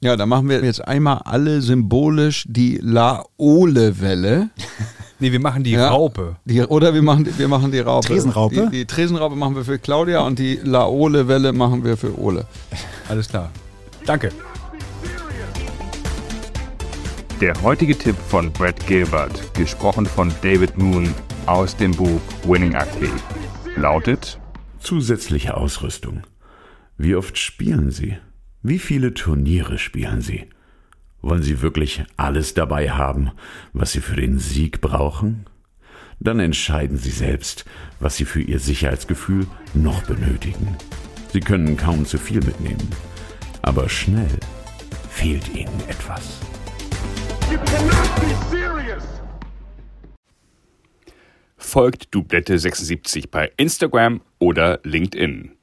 [0.04, 4.50] Ja, da machen wir jetzt einmal alle symbolisch die Laole-Welle.
[5.24, 5.90] Nee, wir machen die Ja.
[5.90, 6.38] Raupe.
[6.46, 8.08] Die, oder wir machen, wir machen die Raupe.
[8.08, 8.70] Tresenraupe?
[8.72, 12.48] Die, die Tresenraupe machen wir für Claudia und die Laole-Welle machen wir für Ole.
[13.08, 13.52] Alles klar.
[14.08, 14.32] Danke.
[17.40, 21.14] Der heutige Tipp von Brad Gilbert, gesprochen von David Moon
[21.46, 23.12] aus dem Buch Winning Ugly,
[23.76, 24.40] lautet:
[24.80, 26.24] Zusätzliche Ausrüstung.
[26.98, 28.18] Wie oft spielen Sie?
[28.64, 30.46] Wie viele Turniere spielen Sie?
[31.24, 33.32] Wollen Sie wirklich alles dabei haben,
[33.74, 35.48] was Sie für den Sieg brauchen?
[36.20, 37.66] Dann entscheiden Sie selbst,
[38.00, 40.78] was Sie für Ihr Sicherheitsgefühl noch benötigen.
[41.34, 42.88] Sie können kaum zu viel mitnehmen,
[43.64, 44.40] aber schnell
[45.10, 46.40] fehlt Ihnen etwas.
[51.58, 55.54] Folgt Dublette 76 bei Instagram oder LinkedIn.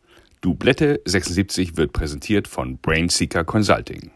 [0.41, 4.13] Dublette 76 wird präsentiert von Brainseeker Consulting.